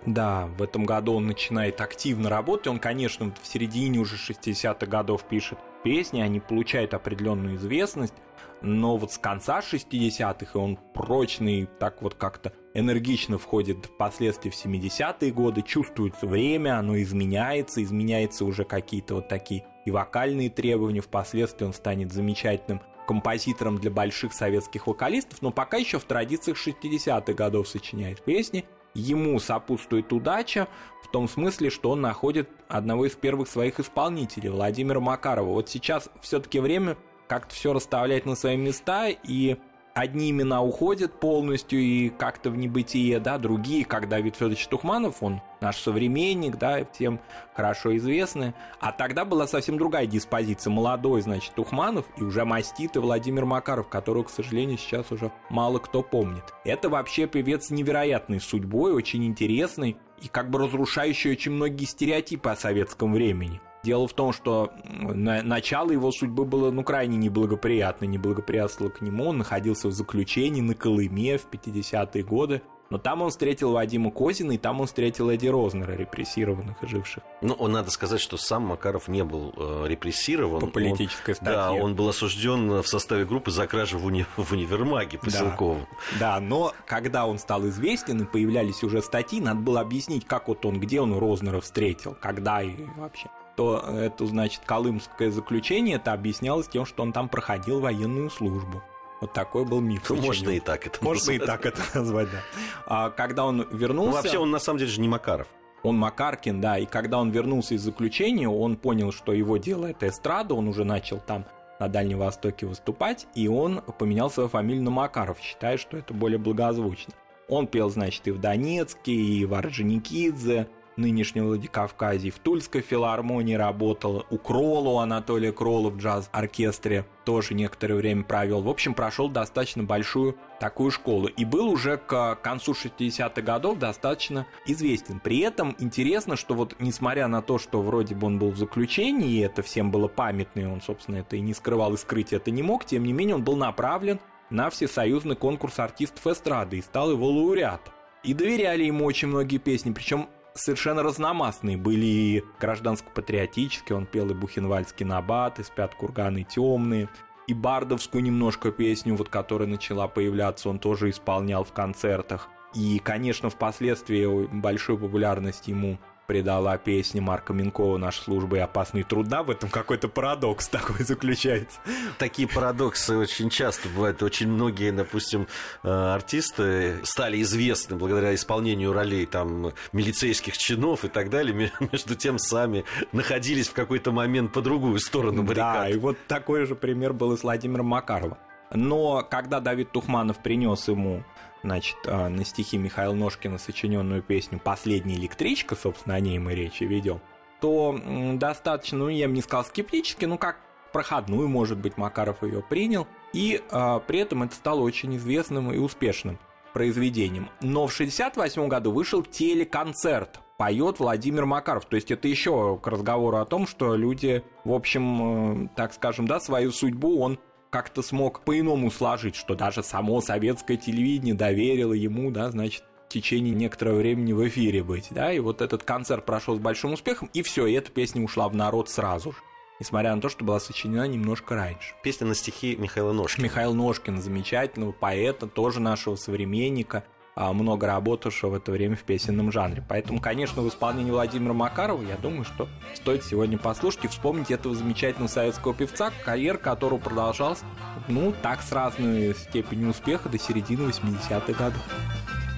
Да, 0.05 0.47
в 0.57 0.63
этом 0.63 0.85
году 0.85 1.13
он 1.13 1.27
начинает 1.27 1.79
активно 1.79 2.29
работать. 2.29 2.67
Он, 2.67 2.79
конечно, 2.79 3.33
в 3.41 3.47
середине 3.47 3.99
уже 3.99 4.15
60-х 4.15 4.85
годов 4.87 5.23
пишет 5.25 5.59
песни, 5.83 6.21
они 6.21 6.39
получают 6.39 6.93
определенную 6.93 7.55
известность, 7.57 8.13
но 8.61 8.97
вот 8.97 9.11
с 9.11 9.17
конца 9.17 9.59
60-х, 9.59 10.51
и 10.53 10.57
он 10.57 10.77
прочный, 10.93 11.67
так 11.79 12.01
вот 12.01 12.15
как-то 12.15 12.53
энергично 12.73 13.37
входит 13.37 13.85
впоследствии 13.85 14.49
в 14.49 14.65
70-е 14.65 15.31
годы, 15.31 15.61
чувствуется 15.61 16.25
время, 16.27 16.77
оно 16.77 16.99
изменяется, 17.01 17.83
изменяются 17.83 18.45
уже 18.45 18.63
какие-то 18.63 19.15
вот 19.15 19.27
такие 19.27 19.65
и 19.85 19.91
вокальные 19.91 20.49
требования, 20.49 21.01
впоследствии 21.01 21.65
он 21.65 21.73
станет 21.73 22.11
замечательным 22.11 22.81
композитором 23.07 23.77
для 23.77 23.91
больших 23.91 24.31
советских 24.31 24.87
вокалистов, 24.87 25.41
но 25.41 25.51
пока 25.51 25.77
еще 25.77 25.99
в 25.99 26.03
традициях 26.03 26.57
60-х 26.57 27.33
годов 27.33 27.67
сочиняет 27.67 28.23
песни. 28.23 28.65
Ему 28.93 29.39
сопутствует 29.39 30.11
удача 30.11 30.67
в 31.01 31.07
том 31.07 31.29
смысле, 31.29 31.69
что 31.69 31.91
он 31.91 32.01
находит 32.01 32.49
одного 32.67 33.05
из 33.05 33.13
первых 33.13 33.47
своих 33.47 33.79
исполнителей, 33.79 34.49
Владимира 34.49 34.99
Макарова. 34.99 35.49
Вот 35.49 35.69
сейчас 35.69 36.09
все-таки 36.21 36.59
время 36.59 36.97
как-то 37.31 37.55
все 37.55 37.71
расставлять 37.71 38.25
на 38.25 38.35
свои 38.35 38.57
места, 38.57 39.07
и 39.07 39.55
одни 39.93 40.31
имена 40.31 40.61
уходят 40.61 41.17
полностью 41.17 41.79
и 41.79 42.09
как-то 42.09 42.49
в 42.49 42.57
небытие, 42.57 43.21
да, 43.21 43.37
другие, 43.37 43.85
как 43.85 44.09
Давид 44.09 44.35
Федорович 44.35 44.67
Тухманов, 44.67 45.23
он 45.23 45.39
наш 45.61 45.77
современник, 45.77 46.57
да, 46.57 46.85
всем 46.91 47.21
хорошо 47.53 47.95
известный, 47.95 48.53
а 48.81 48.91
тогда 48.91 49.23
была 49.23 49.47
совсем 49.47 49.77
другая 49.77 50.07
диспозиция, 50.07 50.71
молодой, 50.71 51.21
значит, 51.21 51.53
Тухманов 51.55 52.05
и 52.17 52.23
уже 52.23 52.43
маститый 52.43 53.01
Владимир 53.01 53.45
Макаров, 53.45 53.87
которого, 53.87 54.23
к 54.23 54.29
сожалению, 54.29 54.77
сейчас 54.77 55.09
уже 55.13 55.31
мало 55.49 55.79
кто 55.79 56.03
помнит. 56.03 56.43
Это 56.65 56.89
вообще 56.89 57.27
певец 57.27 57.67
с 57.67 57.71
невероятной 57.71 58.41
судьбой, 58.41 58.91
очень 58.91 59.23
интересный 59.23 59.95
и 60.21 60.27
как 60.27 60.49
бы 60.49 60.59
разрушающий 60.59 61.31
очень 61.31 61.53
многие 61.53 61.85
стереотипы 61.85 62.49
о 62.49 62.57
советском 62.57 63.13
времени. 63.13 63.61
Дело 63.83 64.07
в 64.07 64.13
том, 64.13 64.31
что 64.31 64.71
на, 64.83 65.41
начало 65.41 65.91
его 65.91 66.11
судьбы 66.11 66.45
было 66.45 66.69
ну, 66.71 66.83
крайне 66.83 67.17
неблагоприятно, 67.17 68.05
неблагоприятствовало 68.05 68.91
к 68.91 69.01
нему. 69.01 69.29
Он 69.29 69.39
находился 69.39 69.87
в 69.87 69.91
заключении 69.91 70.61
на 70.61 70.75
Колыме 70.75 71.37
в 71.37 71.47
50-е 71.49 72.23
годы. 72.23 72.61
Но 72.91 72.97
там 72.97 73.21
он 73.21 73.29
встретил 73.29 73.71
Вадима 73.71 74.11
Козина, 74.11 74.51
и 74.51 74.57
там 74.57 74.81
он 74.81 74.87
встретил 74.87 75.29
Эдди 75.29 75.47
Рознера, 75.47 75.93
репрессированных 75.93 76.83
и 76.83 76.87
живших. 76.87 77.23
Ну, 77.41 77.67
надо 77.67 77.89
сказать, 77.89 78.19
что 78.19 78.35
сам 78.35 78.63
Макаров 78.63 79.07
не 79.07 79.23
был 79.23 79.53
э, 79.55 79.85
репрессирован. 79.87 80.59
По 80.59 80.67
политической 80.67 81.31
он, 81.31 81.35
статье. 81.35 81.53
Да, 81.53 81.71
он 81.71 81.95
был 81.95 82.09
осужден 82.09 82.81
в 82.81 82.87
составе 82.87 83.23
группы 83.23 83.49
за 83.49 83.65
кражу 83.65 83.97
в, 83.97 84.05
уни, 84.05 84.25
в 84.35 84.51
универмаге 84.51 85.19
Поселковом. 85.19 85.87
Да. 86.19 86.33
да, 86.33 86.39
но 86.41 86.73
когда 86.85 87.25
он 87.25 87.39
стал 87.39 87.65
известен 87.67 88.23
и 88.23 88.25
появлялись 88.25 88.83
уже 88.83 89.01
статьи, 89.01 89.39
надо 89.39 89.61
было 89.61 89.79
объяснить, 89.79 90.25
как 90.25 90.49
вот 90.49 90.65
он, 90.65 90.77
где 90.77 90.99
он 90.99 91.17
Рознера 91.17 91.61
встретил, 91.61 92.17
когда 92.19 92.61
и 92.61 92.75
вообще 92.97 93.29
то 93.55 93.79
это, 93.79 94.25
значит, 94.25 94.61
колымское 94.65 95.31
заключение, 95.31 95.97
это 95.97 96.13
объяснялось 96.13 96.67
тем, 96.67 96.85
что 96.85 97.03
он 97.03 97.13
там 97.13 97.29
проходил 97.29 97.79
военную 97.79 98.29
службу. 98.29 98.81
Вот 99.21 99.33
такой 99.33 99.65
был 99.65 99.81
миф. 99.81 100.09
Ну, 100.09 100.15
можно 100.15 100.49
и 100.49 100.59
так 100.59 100.87
это 100.87 101.03
Можно 101.03 101.33
назвать. 101.33 101.41
и 101.41 101.45
так 101.45 101.65
это 101.65 101.81
назвать, 101.99 102.27
да. 102.31 102.39
А 102.87 103.09
когда 103.11 103.45
он 103.45 103.67
вернулся... 103.71 104.09
Ну, 104.09 104.15
вообще, 104.15 104.37
он 104.39 104.49
на 104.49 104.59
самом 104.59 104.79
деле 104.79 104.89
же 104.89 104.99
не 104.99 105.07
Макаров. 105.07 105.47
Он 105.83 105.97
Макаркин, 105.97 106.59
да, 106.61 106.77
и 106.77 106.85
когда 106.85 107.19
он 107.19 107.29
вернулся 107.31 107.75
из 107.75 107.81
заключения, 107.81 108.47
он 108.49 108.77
понял, 108.77 109.11
что 109.11 109.31
его 109.31 109.57
дело 109.57 109.87
это 109.87 110.07
эстрада, 110.07 110.53
он 110.53 110.67
уже 110.67 110.83
начал 110.83 111.19
там 111.19 111.45
на 111.79 111.87
Дальнем 111.87 112.19
Востоке 112.19 112.67
выступать, 112.67 113.27
и 113.33 113.47
он 113.47 113.81
поменял 113.97 114.29
свою 114.29 114.49
фамилию 114.49 114.83
на 114.83 114.91
Макаров, 114.91 115.39
считая, 115.39 115.77
что 115.77 115.97
это 115.97 116.13
более 116.13 116.37
благозвучно. 116.37 117.13
Он 117.49 117.65
пел, 117.67 117.89
значит, 117.89 118.27
и 118.27 118.31
в 118.31 118.39
Донецке, 118.39 119.11
и 119.11 119.45
в 119.45 119.53
Орджоникидзе, 119.55 120.67
нынешнего 121.01 121.47
Владикавказье, 121.47 122.31
в 122.31 122.39
Тульской 122.39 122.81
филармонии 122.81 123.55
работал, 123.55 124.25
у 124.29 124.37
Кролу, 124.37 124.99
Анатолия 124.99 125.51
Крола 125.51 125.89
в 125.89 125.97
джаз-оркестре 125.97 127.05
тоже 127.25 127.53
некоторое 127.53 127.95
время 127.95 128.23
провел. 128.23 128.61
В 128.61 128.69
общем, 128.69 128.93
прошел 128.93 129.29
достаточно 129.29 129.83
большую 129.83 130.37
такую 130.59 130.91
школу 130.91 131.27
и 131.27 131.43
был 131.43 131.67
уже 131.69 131.97
к 131.97 132.35
концу 132.41 132.73
60-х 132.73 133.41
годов 133.41 133.79
достаточно 133.79 134.45
известен. 134.65 135.19
При 135.19 135.39
этом 135.39 135.75
интересно, 135.79 136.35
что 136.35 136.53
вот 136.53 136.75
несмотря 136.79 137.27
на 137.27 137.41
то, 137.41 137.57
что 137.57 137.81
вроде 137.81 138.15
бы 138.15 138.27
он 138.27 138.39
был 138.39 138.51
в 138.51 138.57
заключении, 138.57 139.31
и 139.31 139.39
это 139.39 139.61
всем 139.61 139.91
было 139.91 140.07
памятно, 140.07 140.61
и 140.61 140.65
он, 140.65 140.81
собственно, 140.81 141.17
это 141.17 141.35
и 141.35 141.41
не 141.41 141.53
скрывал, 141.53 141.93
и 141.93 141.97
скрыть 141.97 142.33
это 142.33 142.51
не 142.51 142.63
мог, 142.63 142.85
тем 142.85 143.03
не 143.03 143.13
менее 143.13 143.35
он 143.35 143.43
был 143.43 143.55
направлен 143.55 144.19
на 144.49 144.69
всесоюзный 144.69 145.35
конкурс 145.35 145.79
артистов 145.79 146.27
эстрады 146.27 146.77
и 146.77 146.81
стал 146.81 147.11
его 147.11 147.27
лауреатом. 147.27 147.93
И 148.23 148.33
доверяли 148.35 148.83
ему 148.83 149.05
очень 149.05 149.29
многие 149.29 149.57
песни, 149.57 149.91
причем 149.91 150.27
совершенно 150.53 151.03
разномастные. 151.03 151.77
Были 151.77 152.05
и 152.05 152.43
гражданско-патриотические, 152.59 153.97
он 153.97 154.05
пел 154.05 154.29
и 154.29 154.33
бухенвальский 154.33 155.05
набат, 155.05 155.59
и 155.59 155.63
спят 155.63 155.95
курганы 155.95 156.43
темные, 156.43 157.09
и 157.47 157.53
бардовскую 157.53 158.23
немножко 158.23 158.71
песню, 158.71 159.15
вот 159.15 159.29
которая 159.29 159.67
начала 159.67 160.07
появляться, 160.07 160.69
он 160.69 160.79
тоже 160.79 161.09
исполнял 161.09 161.63
в 161.63 161.73
концертах. 161.73 162.49
И, 162.73 162.99
конечно, 162.99 163.49
впоследствии 163.49 164.47
большую 164.47 164.97
популярность 164.97 165.67
ему 165.67 165.99
придала 166.31 166.77
песне 166.77 167.19
Марка 167.19 167.51
Минкова 167.51 167.97
«Наша 167.97 168.21
служба 168.23 168.55
и 168.55 168.59
опасный 168.59 169.03
труда». 169.03 169.43
В 169.43 169.49
этом 169.49 169.69
какой-то 169.69 170.07
парадокс 170.07 170.69
такой 170.69 171.03
заключается. 171.03 171.77
Такие 172.19 172.47
парадоксы 172.47 173.17
очень 173.17 173.49
часто 173.49 173.89
бывают. 173.89 174.23
Очень 174.23 174.47
многие, 174.47 174.93
допустим, 174.93 175.47
э, 175.83 175.89
артисты 175.89 177.01
стали 177.03 177.41
известны 177.41 177.97
благодаря 177.97 178.33
исполнению 178.33 178.93
ролей 178.93 179.25
там 179.25 179.73
милицейских 179.91 180.57
чинов 180.57 181.03
и 181.03 181.09
так 181.09 181.29
далее. 181.29 181.69
Между 181.91 182.15
тем 182.15 182.39
сами 182.39 182.85
находились 183.11 183.67
в 183.67 183.73
какой-то 183.73 184.13
момент 184.13 184.53
по 184.53 184.61
другую 184.61 184.99
сторону 184.99 185.43
баррикад. 185.43 185.81
Да, 185.81 185.89
и 185.89 185.97
вот 185.97 186.15
такой 186.29 186.65
же 186.65 186.75
пример 186.75 187.11
был 187.11 187.33
и 187.33 187.37
с 187.37 187.43
Владимиром 187.43 187.87
Макаровым. 187.87 188.37
Но 188.73 189.21
когда 189.29 189.59
Давид 189.59 189.91
Тухманов 189.91 190.41
принес 190.41 190.87
ему 190.87 191.25
значит, 191.63 191.97
а, 192.05 192.29
на 192.29 192.45
стихи 192.45 192.77
Михаила 192.77 193.13
Ножкина 193.13 193.57
сочиненную 193.57 194.21
песню 194.21 194.59
«Последняя 194.59 195.15
электричка», 195.15 195.75
собственно, 195.75 196.15
о 196.15 196.19
ней 196.19 196.39
мы 196.39 196.55
речи 196.55 196.83
ведем, 196.83 197.21
то 197.59 197.97
достаточно, 198.35 198.97
ну, 198.99 199.09
я 199.09 199.27
бы 199.27 199.33
не 199.33 199.41
сказал 199.41 199.65
скептически, 199.65 200.25
ну, 200.25 200.37
как 200.37 200.57
проходную, 200.91 201.47
может 201.47 201.77
быть, 201.77 201.97
Макаров 201.97 202.43
ее 202.43 202.61
принял, 202.61 203.07
и 203.33 203.61
э, 203.69 203.99
при 204.07 204.19
этом 204.19 204.43
это 204.43 204.55
стало 204.55 204.81
очень 204.81 205.15
известным 205.15 205.71
и 205.71 205.77
успешным 205.77 206.37
произведением. 206.73 207.49
Но 207.61 207.87
в 207.87 207.93
1968 207.93 208.67
году 208.67 208.91
вышел 208.91 209.23
телеконцерт 209.23 210.39
поет 210.57 210.99
Владимир 210.99 211.45
Макаров. 211.45 211.85
То 211.85 211.95
есть 211.95 212.11
это 212.11 212.27
еще 212.27 212.77
к 212.77 212.87
разговору 212.87 213.37
о 213.37 213.45
том, 213.45 213.65
что 213.65 213.95
люди, 213.95 214.43
в 214.63 214.73
общем, 214.73 215.65
э, 215.65 215.69
так 215.75 215.93
скажем, 215.93 216.27
да, 216.27 216.39
свою 216.39 216.71
судьбу 216.71 217.19
он 217.19 217.39
как-то 217.71 218.03
смог 218.03 218.41
по-иному 218.41 218.91
сложить, 218.91 219.35
что 219.35 219.55
даже 219.55 219.81
само 219.81 220.21
советское 220.21 220.77
телевидение 220.77 221.33
доверило 221.33 221.93
ему, 221.93 222.29
да, 222.29 222.51
значит, 222.51 222.83
в 223.07 223.13
течение 223.13 223.55
некоторого 223.55 223.97
времени 223.97 224.33
в 224.33 224.47
эфире 224.47 224.83
быть, 224.83 225.07
да, 225.09 225.33
и 225.33 225.39
вот 225.39 225.61
этот 225.61 225.83
концерт 225.83 226.25
прошел 226.25 226.55
с 226.55 226.59
большим 226.59 226.93
успехом, 226.93 227.29
и 227.33 227.41
все, 227.41 227.65
и 227.65 227.73
эта 227.73 227.91
песня 227.91 228.23
ушла 228.23 228.47
в 228.47 228.55
народ 228.55 228.89
сразу 228.89 229.31
же 229.31 229.37
несмотря 229.81 230.13
на 230.13 230.21
то, 230.21 230.29
что 230.29 230.45
была 230.45 230.59
сочинена 230.59 231.07
немножко 231.07 231.55
раньше. 231.55 231.95
Песня 232.03 232.27
на 232.27 232.35
стихи 232.35 232.75
Михаила 232.75 233.13
Ножкина. 233.13 233.45
Михаил 233.45 233.73
Ножкин, 233.73 234.21
замечательного 234.21 234.91
поэта, 234.91 235.47
тоже 235.47 235.79
нашего 235.79 236.15
современника, 236.15 237.03
много 237.35 237.87
работавшего 237.87 238.51
в 238.51 238.53
это 238.55 238.71
время 238.71 238.95
в 238.95 239.03
песенном 239.03 239.51
жанре. 239.51 239.83
Поэтому, 239.87 240.19
конечно, 240.19 240.61
в 240.61 240.67
исполнении 240.67 241.11
Владимира 241.11 241.53
Макарова, 241.53 242.01
я 242.03 242.17
думаю, 242.17 242.43
что 242.43 242.67
стоит 242.93 243.23
сегодня 243.23 243.57
послушать 243.57 244.05
и 244.05 244.07
вспомнить 244.07 244.51
этого 244.51 244.75
замечательного 244.75 245.29
советского 245.29 245.73
певца, 245.73 246.11
карьер 246.25 246.57
которого 246.57 246.99
продолжался, 246.99 247.63
ну, 248.07 248.33
так 248.41 248.61
с 248.61 248.71
разной 248.71 249.33
степенью 249.35 249.89
успеха 249.89 250.29
до 250.29 250.37
середины 250.37 250.89
80-х 250.89 251.53
годов. 251.53 251.81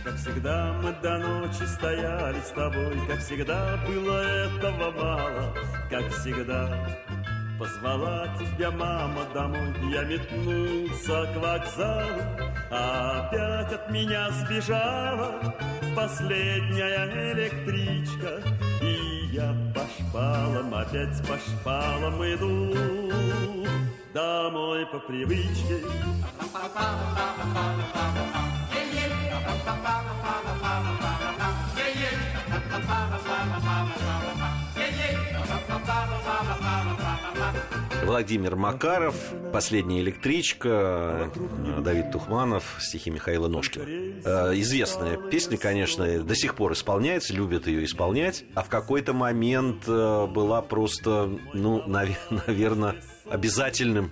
Как 0.04 0.16
всегда 0.16 0.74
мы 0.84 0.92
до 1.02 1.18
ночи 1.18 1.64
стояли 1.66 2.40
с 2.42 2.50
тобой, 2.50 2.94
Как 3.08 3.20
всегда 3.20 3.80
было 3.88 4.22
этого 4.22 4.92
мало, 4.92 5.56
Как 5.90 6.10
всегда 6.12 6.88
Позвала 7.64 8.28
тебя 8.38 8.72
мама 8.72 9.24
домой, 9.34 9.74
я 9.90 10.04
метнулся 10.04 11.26
к 11.34 11.38
вокзалу, 11.38 12.22
опять 12.70 13.72
от 13.72 13.90
меня 13.90 14.30
сбежала 14.32 15.56
последняя 15.96 17.32
электричка, 17.32 18.42
И 18.82 19.30
я 19.32 19.56
по 19.74 19.80
шпалам, 19.80 20.76
опять 20.76 21.26
по 21.26 21.38
шпалам 21.38 22.22
иду 22.26 22.76
домой 24.14 24.86
по 24.88 25.00
привычке. 25.00 25.80
Yeah, 31.76 33.98
yeah. 33.98 34.03
Владимир 38.06 38.56
Макаров, 38.56 39.16
«Последняя 39.52 40.02
электричка», 40.02 41.32
э, 41.36 41.82
Давид 41.82 42.12
Тухманов, 42.12 42.78
стихи 42.80 43.10
Михаила 43.10 43.48
Ножкина. 43.48 43.86
Э, 43.86 44.52
Известная 44.56 45.18
песня, 45.18 45.58
конечно, 45.58 46.24
до 46.24 46.36
сих 46.36 46.56
пор 46.56 46.74
исполняется, 46.74 47.34
любят 47.34 47.68
ее 47.68 47.86
исполнять, 47.86 48.44
а 48.56 48.64
в 48.64 48.70
какой-то 48.70 49.14
момент 49.14 49.84
э, 49.88 50.28
была 50.28 50.62
просто, 50.62 51.30
ну, 51.54 51.84
наверное, 52.48 52.96
обязательным 53.30 54.12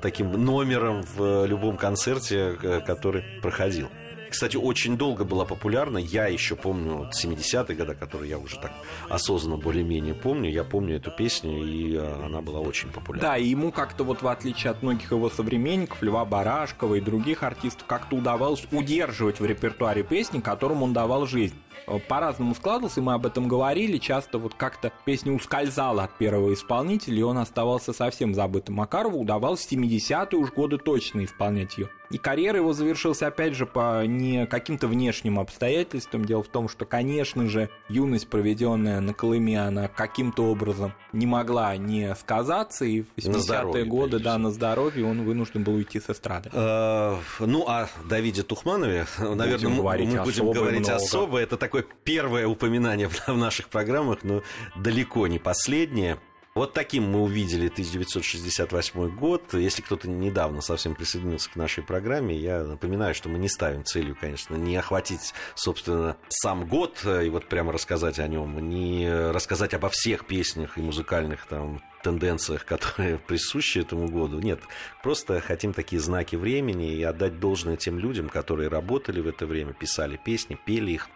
таким 0.00 0.32
номером 0.32 1.02
в 1.16 1.44
любом 1.44 1.76
концерте, 1.76 2.56
который 2.86 3.24
проходил. 3.42 3.88
Кстати, 4.30 4.56
очень 4.56 4.96
долго 4.96 5.24
была 5.24 5.44
популярна. 5.44 5.98
Я 5.98 6.26
еще 6.26 6.56
помню 6.56 7.10
70-е 7.12 7.76
годы, 7.76 7.94
которые 7.94 8.30
я 8.30 8.38
уже 8.38 8.58
так 8.58 8.72
осознанно 9.08 9.56
более-менее 9.56 10.14
помню. 10.14 10.50
Я 10.50 10.64
помню 10.64 10.96
эту 10.96 11.10
песню, 11.10 11.64
и 11.64 11.94
э, 11.94 12.24
она 12.24 12.40
была 12.40 12.60
очень 12.60 12.90
популярна. 12.90 13.30
Да, 13.30 13.36
и 13.36 13.46
ему 13.46 13.72
как-то 13.72 14.04
вот 14.04 14.22
в 14.22 14.28
отличие 14.28 14.70
от 14.70 14.82
многих 14.82 15.12
его 15.12 15.30
современников, 15.30 16.02
Льва 16.02 16.24
Барашкова 16.24 16.96
и 16.96 17.00
других 17.00 17.42
артистов, 17.42 17.86
как-то 17.86 18.16
удавалось 18.16 18.66
удерживать 18.70 19.40
в 19.40 19.44
репертуаре 19.44 20.02
песни, 20.02 20.40
которым 20.40 20.82
он 20.82 20.92
давал 20.92 21.26
жизнь. 21.26 21.54
Э, 21.86 21.98
по-разному 21.98 22.54
складывался, 22.54 23.00
и 23.00 23.02
мы 23.02 23.14
об 23.14 23.26
этом 23.26 23.48
говорили. 23.48 23.98
Часто 23.98 24.38
вот 24.38 24.54
как-то 24.54 24.92
песня 25.04 25.32
ускользала 25.32 26.04
от 26.04 26.16
первого 26.18 26.54
исполнителя, 26.54 27.18
и 27.18 27.22
он 27.22 27.38
оставался 27.38 27.92
совсем 27.92 28.34
забытым. 28.34 28.76
Макарову 28.76 29.20
удавалось 29.20 29.64
в 29.64 29.72
70-е 29.72 30.38
уж 30.38 30.52
годы 30.52 30.78
точно 30.78 31.24
исполнять 31.24 31.78
ее. 31.78 31.88
И 32.10 32.18
карьера 32.18 32.58
его 32.58 32.72
завершилась, 32.72 33.22
опять 33.22 33.54
же, 33.54 33.66
по 33.66 34.04
не 34.06 34.46
каким-то 34.46 34.86
внешним 34.86 35.40
обстоятельствам. 35.40 36.24
Дело 36.24 36.42
в 36.42 36.48
том, 36.48 36.68
что, 36.68 36.84
конечно 36.84 37.48
же, 37.48 37.70
юность, 37.88 38.28
проведенная 38.28 39.00
на 39.00 39.14
Колыме, 39.14 39.60
она 39.60 39.88
каким-то 39.88 40.44
образом 40.44 40.92
не 41.12 41.26
могла 41.26 41.76
не 41.76 42.14
сказаться. 42.14 42.84
И 42.84 43.02
в 43.02 43.06
80-е 43.16 43.84
годы, 43.84 44.20
да, 44.20 44.38
на 44.38 44.50
здоровье 44.50 45.06
он 45.06 45.24
вынужден 45.24 45.64
был 45.64 45.74
уйти 45.74 45.98
с 45.98 46.10
эстрады. 46.10 46.50
А, 46.52 47.18
ну, 47.40 47.66
о 47.66 47.88
Давиде 48.08 48.42
Тухманове, 48.42 49.06
наверное, 49.18 49.70
мы 49.70 50.24
будем 50.24 50.50
говорить 50.52 50.88
особо. 50.88 51.38
Это 51.38 51.56
такое 51.64 51.84
первое 52.04 52.46
упоминание 52.46 53.08
в 53.26 53.28
наших 53.28 53.68
программах, 53.68 54.22
но 54.22 54.42
далеко 54.76 55.26
не 55.26 55.38
последнее. 55.38 56.18
Вот 56.54 56.72
таким 56.72 57.10
мы 57.10 57.22
увидели 57.22 57.66
1968 57.66 59.16
год. 59.16 59.54
Если 59.54 59.82
кто-то 59.82 60.08
недавно 60.08 60.60
совсем 60.60 60.94
присоединился 60.94 61.50
к 61.50 61.56
нашей 61.56 61.82
программе, 61.82 62.36
я 62.36 62.62
напоминаю, 62.62 63.12
что 63.12 63.28
мы 63.28 63.38
не 63.38 63.48
ставим 63.48 63.82
целью, 63.84 64.16
конечно, 64.20 64.54
не 64.54 64.76
охватить, 64.76 65.34
собственно, 65.56 66.16
сам 66.28 66.68
год 66.68 67.04
и 67.04 67.28
вот 67.28 67.48
прямо 67.48 67.72
рассказать 67.72 68.20
о 68.20 68.28
нем, 68.28 68.56
не 68.68 69.10
рассказать 69.32 69.74
обо 69.74 69.88
всех 69.88 70.26
песнях 70.26 70.78
и 70.78 70.82
музыкальных 70.82 71.44
там 71.46 71.82
тенденциях, 72.04 72.64
которые 72.66 73.18
присущи 73.18 73.78
этому 73.78 74.08
году. 74.08 74.38
Нет, 74.38 74.60
просто 75.02 75.40
хотим 75.40 75.72
такие 75.72 76.00
знаки 76.00 76.36
времени 76.36 76.94
и 76.94 77.02
отдать 77.02 77.40
должное 77.40 77.76
тем 77.76 77.98
людям, 77.98 78.28
которые 78.28 78.68
работали 78.68 79.20
в 79.20 79.26
это 79.26 79.46
время, 79.46 79.72
писали 79.72 80.20
песни, 80.24 80.56
пели 80.64 80.92
их. 80.92 81.08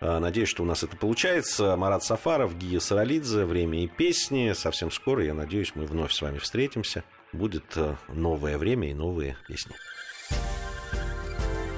А, 0.00 0.20
надеюсь, 0.20 0.48
что 0.48 0.62
у 0.62 0.66
нас 0.66 0.82
это 0.82 0.96
получается. 0.96 1.76
Марат 1.76 2.04
Сафаров, 2.04 2.56
Гия 2.56 2.80
Саралидзе, 2.80 3.44
«Время 3.44 3.82
и 3.82 3.88
песни». 3.88 4.52
Совсем 4.52 4.90
скоро, 4.90 5.24
я 5.24 5.34
надеюсь, 5.34 5.72
мы 5.74 5.86
вновь 5.86 6.12
с 6.12 6.22
вами 6.22 6.38
встретимся. 6.38 7.04
Будет 7.32 7.76
э, 7.76 7.94
новое 8.08 8.58
время 8.58 8.90
и 8.90 8.94
новые 8.94 9.36
песни. 9.46 9.74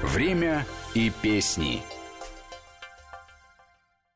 Время 0.03 0.67
и 0.95 1.11
песни. 1.23 1.83